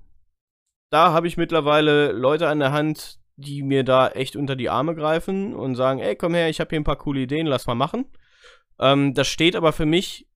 da 0.90 1.12
habe 1.12 1.26
ich 1.26 1.36
mittlerweile 1.36 2.12
Leute 2.12 2.48
an 2.48 2.58
der 2.58 2.72
Hand, 2.72 3.18
die 3.36 3.62
mir 3.62 3.82
da 3.82 4.08
echt 4.08 4.36
unter 4.36 4.56
die 4.56 4.68
Arme 4.68 4.94
greifen 4.94 5.54
und 5.54 5.74
sagen, 5.74 6.00
ey, 6.00 6.14
komm 6.14 6.34
her, 6.34 6.50
ich 6.50 6.60
habe 6.60 6.70
hier 6.70 6.80
ein 6.80 6.84
paar 6.84 6.98
coole 6.98 7.20
Ideen, 7.20 7.46
lass 7.46 7.66
mal 7.66 7.74
machen. 7.74 8.04
Ähm, 8.78 9.14
das 9.14 9.26
steht 9.28 9.56
aber 9.56 9.72
für 9.72 9.86
mich 9.86 10.28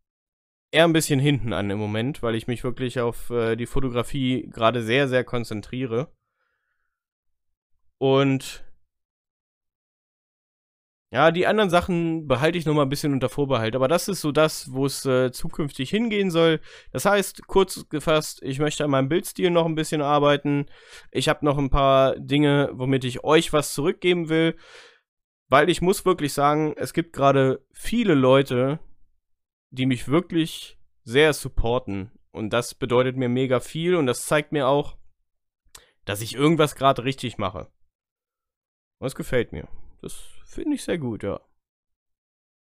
eher 0.73 0.85
ein 0.85 0.93
bisschen 0.93 1.21
hinten 1.21 1.53
an 1.53 1.71
im 1.71 1.79
Moment, 1.79 2.23
weil 2.23 2.35
ich 2.35 2.47
mich 2.47 2.65
wirklich 2.65 3.01
auf 3.01 3.31
äh, 3.31 3.57
die 3.57 3.67
Fotografie 3.67 4.49
gerade 4.51 4.83
sehr, 4.83 5.09
sehr 5.09 5.25
konzentriere. 5.25 6.09
Und 7.99 8.67
ja, 11.13 11.31
die 11.31 11.47
anderen 11.47 11.71
Sachen 11.71 12.27
behalte 12.27 12.59
ich 12.59 12.67
noch 12.67 12.75
mal 12.75 12.83
ein 12.83 12.89
bisschen 12.89 13.13
unter 13.13 13.29
Vorbehalt. 13.29 13.77
Aber 13.77 13.87
das 13.89 14.09
ist 14.09 14.21
so 14.21 14.33
das, 14.33 14.73
wo 14.73 14.87
es 14.87 15.07
äh, 15.07 15.31
zukünftig 15.31 15.89
hingehen 15.89 16.31
soll. 16.31 16.61
Das 16.93 17.05
heißt, 17.05 17.47
kurz 17.47 17.89
gefasst, 17.89 18.43
ich 18.43 18.59
möchte 18.59 18.85
an 18.85 18.91
meinem 18.91 19.09
Bildstil 19.09 19.51
noch 19.51 19.67
ein 19.67 19.77
bisschen 19.77 20.03
arbeiten. 20.03 20.67
Ich 21.13 21.29
habe 21.29 21.45
noch 21.45 21.59
ein 21.59 21.71
paar 21.71 22.17
Dinge, 22.17 22.71
womit 22.75 23.05
ich 23.05 23.23
euch 23.25 23.53
was 23.53 23.73
zurückgeben 23.73 24.29
will. 24.29 24.57
Weil 25.49 25.71
ich 25.71 25.81
muss 25.81 26.05
wirklich 26.05 26.33
sagen, 26.33 26.75
es 26.77 26.93
gibt 26.93 27.13
gerade 27.13 27.65
viele 27.73 28.15
Leute, 28.15 28.81
die 29.71 29.87
mich 29.87 30.09
wirklich 30.09 30.77
sehr 31.05 31.33
supporten. 31.33 32.11
Und 32.33 32.51
das 32.51 32.75
bedeutet 32.75 33.17
mir 33.17 33.29
mega 33.29 33.61
viel 33.61 33.95
und 33.95 34.07
das 34.07 34.27
zeigt 34.27 34.53
mir 34.53 34.67
auch, 34.67 34.99
dass 36.05 36.21
ich 36.21 36.35
irgendwas 36.35 36.75
gerade 36.75 37.05
richtig 37.05 37.39
mache. 37.39 37.71
Es 39.01 39.15
gefällt 39.15 39.53
mir. 39.53 39.69
Das 40.01 40.15
finde 40.45 40.75
ich 40.75 40.85
sehr 40.85 40.99
gut, 40.99 41.23
ja. 41.23 41.41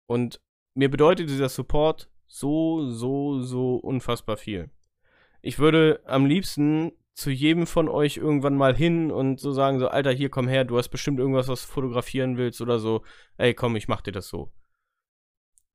Und 0.07 0.41
mir 0.75 0.91
bedeutet 0.91 1.29
dieser 1.29 1.49
Support 1.49 2.11
so, 2.27 2.89
so, 2.91 3.41
so 3.41 3.77
unfassbar 3.77 4.37
viel. 4.37 4.71
Ich 5.43 5.59
würde 5.59 6.03
am 6.07 6.27
liebsten 6.27 6.93
zu 7.15 7.31
jedem 7.31 7.67
von 7.67 7.89
euch 7.89 8.17
irgendwann 8.17 8.57
mal 8.57 8.75
hin 8.75 9.13
und 9.13 9.39
so 9.39 9.53
sagen, 9.53 9.79
so, 9.79 9.89
Alter, 9.89 10.11
hier 10.11 10.31
komm 10.31 10.49
her, 10.49 10.65
du 10.65 10.77
hast 10.79 10.89
bestimmt 10.89 11.21
irgendwas, 11.21 11.49
was 11.49 11.67
du 11.67 11.73
fotografieren 11.73 12.37
willst 12.37 12.61
oder 12.61 12.79
so. 12.79 13.05
Ey, 13.37 13.55
komm, 13.55 13.77
ich 13.77 13.87
mach 13.87 14.01
dir 14.01 14.13
das 14.13 14.29
so. 14.29 14.53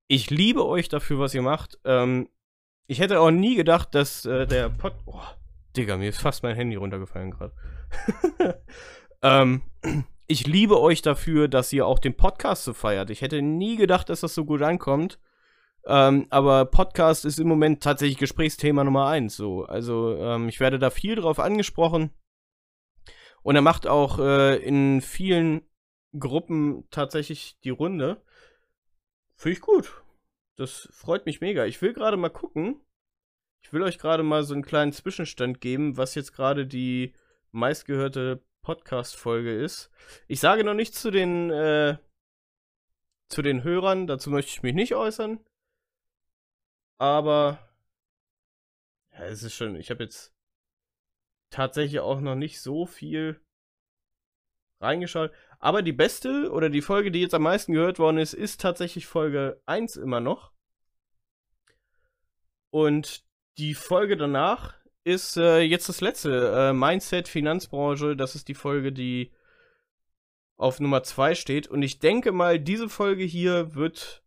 Ich 0.07 0.29
liebe 0.29 0.65
euch 0.65 0.89
dafür, 0.89 1.19
was 1.19 1.33
ihr 1.33 1.43
macht. 1.43 1.79
Ähm, 1.85 2.29
ich 2.87 2.99
hätte 2.99 3.19
auch 3.19 3.31
nie 3.31 3.55
gedacht, 3.55 3.93
dass 3.95 4.25
äh, 4.25 4.47
der 4.47 4.69
Pod... 4.69 4.95
Oh, 5.05 5.21
Digga, 5.77 5.97
mir 5.97 6.09
ist 6.09 6.19
fast 6.19 6.43
mein 6.43 6.55
Handy 6.55 6.75
runtergefallen 6.75 7.31
gerade. 7.31 7.53
ähm, 9.21 9.61
ich 10.29 10.45
liebe 10.45 10.79
euch 10.79 11.01
dafür, 11.01 11.47
dass 11.47 11.73
ihr 11.73 11.87
auch 11.87 11.97
den 11.97 12.15
Podcast 12.15 12.63
so 12.63 12.73
feiert. 12.73 13.09
Ich 13.09 13.21
hätte 13.21 13.41
nie 13.41 13.77
gedacht, 13.77 14.09
dass 14.09 14.21
das 14.21 14.35
so 14.35 14.45
gut 14.45 14.61
ankommt. 14.61 15.19
Ähm, 15.85 16.27
aber 16.29 16.65
Podcast 16.65 17.25
ist 17.25 17.39
im 17.39 17.47
Moment 17.47 17.81
tatsächlich 17.81 18.19
Gesprächsthema 18.19 18.83
Nummer 18.83 19.07
eins. 19.07 19.35
So. 19.35 19.65
Also 19.65 20.15
ähm, 20.17 20.47
ich 20.47 20.59
werde 20.59 20.77
da 20.77 20.91
viel 20.91 21.15
drauf 21.15 21.39
angesprochen. 21.39 22.11
Und 23.41 23.55
er 23.55 23.63
macht 23.63 23.87
auch 23.87 24.19
äh, 24.19 24.57
in 24.57 25.01
vielen 25.01 25.63
Gruppen 26.17 26.87
tatsächlich 26.91 27.59
die 27.63 27.71
Runde. 27.71 28.21
Finde 29.35 29.53
ich 29.53 29.61
gut. 29.61 30.03
Das 30.57 30.89
freut 30.91 31.25
mich 31.25 31.41
mega. 31.41 31.65
Ich 31.65 31.81
will 31.81 31.93
gerade 31.93 32.17
mal 32.17 32.29
gucken. 32.29 32.79
Ich 33.61 33.73
will 33.73 33.81
euch 33.81 33.97
gerade 33.97 34.21
mal 34.21 34.43
so 34.43 34.53
einen 34.53 34.63
kleinen 34.63 34.93
Zwischenstand 34.93 35.59
geben, 35.59 35.97
was 35.97 36.13
jetzt 36.13 36.33
gerade 36.33 36.67
die 36.67 37.15
meistgehörte 37.51 38.43
Podcast-Folge 38.61 39.53
ist. 39.53 39.89
Ich 40.27 40.39
sage 40.39 40.63
noch 40.63 40.73
nichts 40.73 41.01
zu 41.01 41.11
den, 41.11 41.49
äh, 41.49 41.97
zu 43.27 43.41
den 43.41 43.63
Hörern, 43.63 44.07
dazu 44.07 44.29
möchte 44.29 44.51
ich 44.51 44.63
mich 44.63 44.73
nicht 44.73 44.95
äußern. 44.95 45.39
Aber 46.97 47.69
ja, 49.13 49.25
es 49.25 49.43
ist 49.43 49.55
schon, 49.55 49.75
ich 49.75 49.89
habe 49.89 50.03
jetzt 50.03 50.33
tatsächlich 51.49 51.99
auch 51.99 52.19
noch 52.19 52.35
nicht 52.35 52.61
so 52.61 52.85
viel 52.85 53.39
reingeschaut. 54.81 55.31
Aber 55.59 55.81
die 55.81 55.93
beste 55.93 56.51
oder 56.51 56.69
die 56.69 56.81
Folge, 56.81 57.11
die 57.11 57.21
jetzt 57.21 57.33
am 57.33 57.43
meisten 57.43 57.73
gehört 57.73 57.99
worden 57.99 58.17
ist, 58.17 58.33
ist 58.33 58.61
tatsächlich 58.61 59.07
Folge 59.07 59.61
1 59.65 59.97
immer 59.97 60.19
noch. 60.19 60.51
Und 62.69 63.25
die 63.57 63.73
Folge 63.73 64.15
danach 64.15 64.78
ist 65.03 65.37
äh, 65.37 65.61
jetzt 65.61 65.89
das 65.89 66.01
letzte. 66.01 66.51
Äh, 66.55 66.73
Mindset, 66.73 67.27
Finanzbranche, 67.27 68.15
das 68.15 68.35
ist 68.35 68.47
die 68.47 68.53
Folge, 68.53 68.91
die 68.91 69.31
auf 70.57 70.79
Nummer 70.79 71.03
2 71.03 71.35
steht. 71.35 71.67
Und 71.67 71.81
ich 71.81 71.99
denke 71.99 72.31
mal, 72.31 72.59
diese 72.59 72.89
Folge 72.89 73.23
hier 73.23 73.75
wird. 73.75 74.23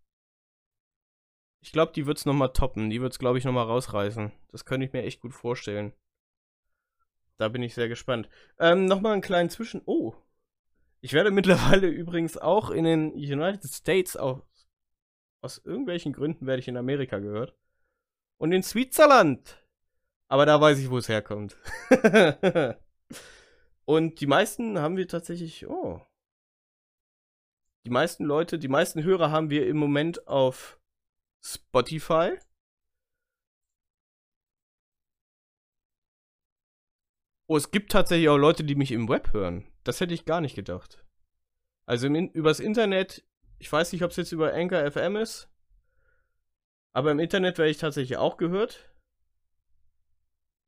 Ich 1.61 1.73
glaube, 1.73 1.93
die 1.93 2.07
wird 2.07 2.19
es 2.19 2.27
nochmal 2.27 2.53
toppen. 2.53 2.91
Die 2.91 3.01
wird 3.01 3.13
es, 3.13 3.19
glaube 3.19 3.39
ich, 3.39 3.45
nochmal 3.45 3.67
rausreißen. 3.67 4.33
Das 4.51 4.65
könnte 4.65 4.87
ich 4.87 4.93
mir 4.93 5.03
echt 5.03 5.21
gut 5.21 5.35
vorstellen. 5.35 5.93
Da 7.37 7.49
bin 7.49 7.63
ich 7.63 7.75
sehr 7.75 7.89
gespannt. 7.89 8.29
Ähm, 8.59 8.87
nochmal 8.87 9.13
einen 9.13 9.23
kleinen 9.23 9.51
Zwischen. 9.51 9.83
Oh. 9.85 10.15
Ich 11.01 11.13
werde 11.13 11.31
mittlerweile 11.33 11.89
übrigens 11.89 12.37
auch 12.39 12.71
in 12.71 12.85
den 12.85 13.13
United 13.13 13.71
States, 13.73 14.17
auch 14.17 14.43
aus 15.43 15.59
irgendwelchen 15.59 16.13
Gründen 16.13 16.47
werde 16.47 16.61
ich 16.61 16.69
in 16.69 16.77
Amerika 16.77 17.19
gehört. 17.19 17.55
Und 18.39 18.53
in 18.53 18.63
Switzerland. 18.63 19.62
Aber 20.33 20.47
da 20.47 20.59
weiß 20.59 20.79
ich, 20.79 20.89
wo 20.89 20.97
es 20.97 21.11
herkommt. 21.11 21.59
Und 23.85 24.19
die 24.19 24.27
meisten 24.27 24.79
haben 24.79 24.97
wir 24.97 25.07
tatsächlich, 25.07 25.67
oh. 25.67 26.01
Die 27.85 27.91
meisten 27.91 28.25
Leute, 28.25 28.59
die 28.59 28.69
meisten 28.69 29.03
Hörer 29.03 29.31
haben 29.31 29.51
wir 29.51 29.67
im 29.67 29.77
Moment 29.77 30.27
auf 30.27 30.81
Spotify. 31.45 32.39
Oh, 37.47 37.59
es 37.59 37.71
gibt 37.71 37.93
tatsächlich 37.93 38.31
auch 38.31 38.39
Leute, 38.39 38.65
die 38.65 38.75
mich 38.75 38.91
im 38.91 39.11
Web 39.11 39.35
hören. 39.35 39.71
Das 39.85 40.01
hätte 40.01 40.15
ich 40.15 40.25
gar 40.25 40.41
nicht 40.41 40.55
gedacht. 40.55 41.05
Also 41.85 42.07
im, 42.07 42.29
übers 42.29 42.59
Internet, 42.59 43.23
ich 43.59 43.71
weiß 43.71 43.93
nicht, 43.93 44.03
ob 44.03 44.13
es 44.13 44.17
jetzt 44.17 44.33
über 44.33 44.55
Anchor 44.55 44.91
FM 44.91 45.17
ist, 45.17 45.51
aber 46.95 47.11
im 47.11 47.19
Internet 47.19 47.59
werde 47.59 47.71
ich 47.71 47.77
tatsächlich 47.77 48.17
auch 48.17 48.39
gehört 48.39 48.92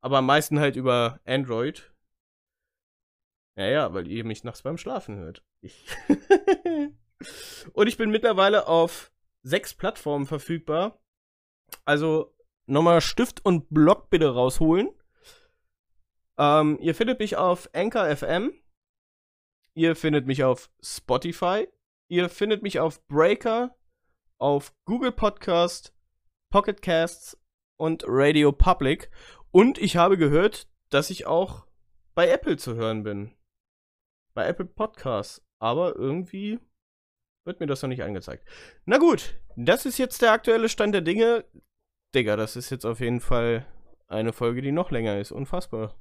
aber 0.04 0.18
am 0.18 0.26
meisten 0.26 0.60
halt 0.60 0.76
über 0.76 1.18
Android. 1.24 1.90
Ja, 3.56 3.66
ja, 3.66 3.94
weil 3.94 4.06
ihr 4.06 4.22
mich 4.22 4.44
nachts 4.44 4.60
beim 4.60 4.76
Schlafen 4.76 5.16
hört. 5.16 5.42
Ich 5.62 5.86
Und 7.72 7.86
ich 7.86 7.96
bin 7.96 8.10
mittlerweile 8.10 8.68
auf 8.68 9.10
sechs 9.42 9.72
Plattformen 9.72 10.26
verfügbar. 10.26 11.00
Also 11.86 12.36
nochmal 12.66 13.00
Stift 13.00 13.42
und 13.46 13.70
Block 13.70 14.10
bitte 14.10 14.28
rausholen. 14.28 14.90
Ähm, 16.36 16.78
ihr 16.82 16.94
findet 16.94 17.18
mich 17.18 17.36
auf 17.36 17.70
Anchor 17.72 18.14
FM. 18.14 18.52
Ihr 19.72 19.96
findet 19.96 20.26
mich 20.26 20.44
auf 20.44 20.70
Spotify. 20.82 21.66
Ihr 22.08 22.28
findet 22.28 22.62
mich 22.62 22.78
auf 22.78 23.02
Breaker, 23.06 23.74
auf 24.36 24.74
Google 24.84 25.12
Podcast, 25.12 25.94
Pocket 26.50 26.82
Casts 26.82 27.38
und 27.78 28.04
Radio 28.06 28.52
Public. 28.52 29.10
Und 29.54 29.78
ich 29.78 29.96
habe 29.96 30.18
gehört, 30.18 30.68
dass 30.90 31.10
ich 31.10 31.26
auch 31.26 31.64
bei 32.16 32.28
Apple 32.28 32.56
zu 32.56 32.74
hören 32.74 33.04
bin. 33.04 33.30
Bei 34.34 34.48
Apple 34.48 34.64
Podcasts. 34.64 35.46
Aber 35.60 35.94
irgendwie 35.94 36.58
wird 37.46 37.60
mir 37.60 37.66
das 37.66 37.80
noch 37.80 37.88
nicht 37.88 38.02
angezeigt. 38.02 38.44
Na 38.84 38.98
gut, 38.98 39.38
das 39.54 39.86
ist 39.86 39.98
jetzt 39.98 40.22
der 40.22 40.32
aktuelle 40.32 40.68
Stand 40.68 40.92
der 40.92 41.02
Dinge. 41.02 41.44
Digga, 42.16 42.34
das 42.34 42.56
ist 42.56 42.70
jetzt 42.70 42.84
auf 42.84 42.98
jeden 42.98 43.20
Fall 43.20 43.64
eine 44.08 44.32
Folge, 44.32 44.60
die 44.60 44.72
noch 44.72 44.90
länger 44.90 45.20
ist. 45.20 45.30
Unfassbar. 45.30 45.94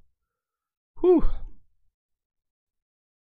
Puh. 0.96 1.22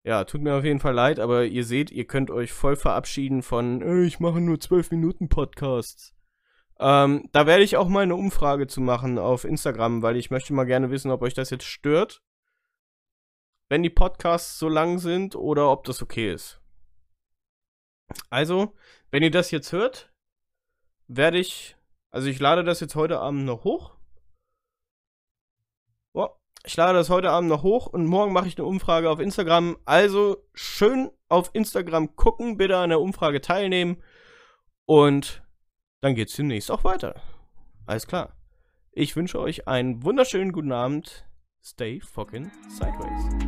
Ja, 0.06 0.24
tut 0.24 0.42
mir 0.42 0.56
auf 0.56 0.64
jeden 0.64 0.80
Fall 0.80 0.94
leid, 0.94 1.20
aber 1.20 1.44
ihr 1.44 1.66
seht, 1.66 1.92
ihr 1.92 2.08
könnt 2.08 2.32
euch 2.32 2.54
voll 2.54 2.78
verabschieden 2.78 3.44
von, 3.44 4.06
ich 4.06 4.22
mache 4.22 4.40
nur 4.40 4.62
12 4.62 4.92
Minuten 4.92 5.28
Podcasts. 5.28 6.16
Ähm, 6.82 7.30
da 7.32 7.46
werde 7.46 7.64
ich 7.64 7.78
auch 7.78 7.88
mal 7.88 8.02
eine 8.02 8.16
Umfrage 8.16 8.66
zu 8.66 8.82
machen 8.82 9.20
auf 9.20 9.46
Instagram, 9.46 10.02
weil 10.02 10.18
ich 10.18 10.32
möchte 10.32 10.52
mal 10.52 10.66
gerne 10.66 10.90
wissen, 10.90 11.12
ob 11.12 11.22
euch 11.22 11.36
das 11.36 11.52
jetzt 11.52 11.66
stört, 11.66 12.24
wenn 13.70 13.84
die 13.84 13.92
Podcasts 13.92 14.58
so 14.58 14.68
lang 14.68 14.98
sind 14.98 15.36
oder 15.36 15.72
ob 15.72 15.84
das 15.84 16.02
okay 16.02 16.34
ist. 16.34 16.60
Also, 18.32 18.74
wenn 19.12 19.22
ihr 19.22 19.30
das 19.30 19.52
jetzt 19.52 19.72
hört, 19.72 20.12
werde 21.08 21.38
ich, 21.38 21.78
also 22.10 22.28
ich 22.28 22.40
lade 22.40 22.64
das 22.64 22.80
jetzt 22.80 22.96
heute 22.96 23.20
Abend 23.20 23.46
noch 23.46 23.64
hoch. 23.64 23.96
Oh, 26.14 26.30
ich 26.66 26.76
lade 26.76 26.98
das 26.98 27.12
heute 27.12 27.30
Abend 27.30 27.48
noch 27.48 27.62
hoch 27.62 27.86
und 27.86 28.08
morgen 28.08 28.34
mache 28.34 28.48
ich 28.48 28.58
eine 28.58 28.66
Umfrage 28.66 29.12
auf 29.12 29.20
Instagram. 29.20 29.78
Also 29.86 30.44
schön 30.56 31.12
auf 31.30 31.52
Instagram 31.54 32.16
gucken, 32.16 32.58
bitte 32.58 32.78
an 32.78 32.90
der 32.90 33.02
Umfrage 33.02 33.40
teilnehmen 33.40 34.02
und 34.86 35.41
dann 36.02 36.16
geht's 36.16 36.36
demnächst 36.36 36.70
auch 36.72 36.84
weiter. 36.84 37.22
Alles 37.86 38.08
klar. 38.08 38.36
Ich 38.92 39.16
wünsche 39.16 39.40
euch 39.40 39.68
einen 39.68 40.04
wunderschönen 40.04 40.52
guten 40.52 40.72
Abend. 40.72 41.26
Stay 41.64 42.02
fucking 42.02 42.52
sideways. 42.70 43.41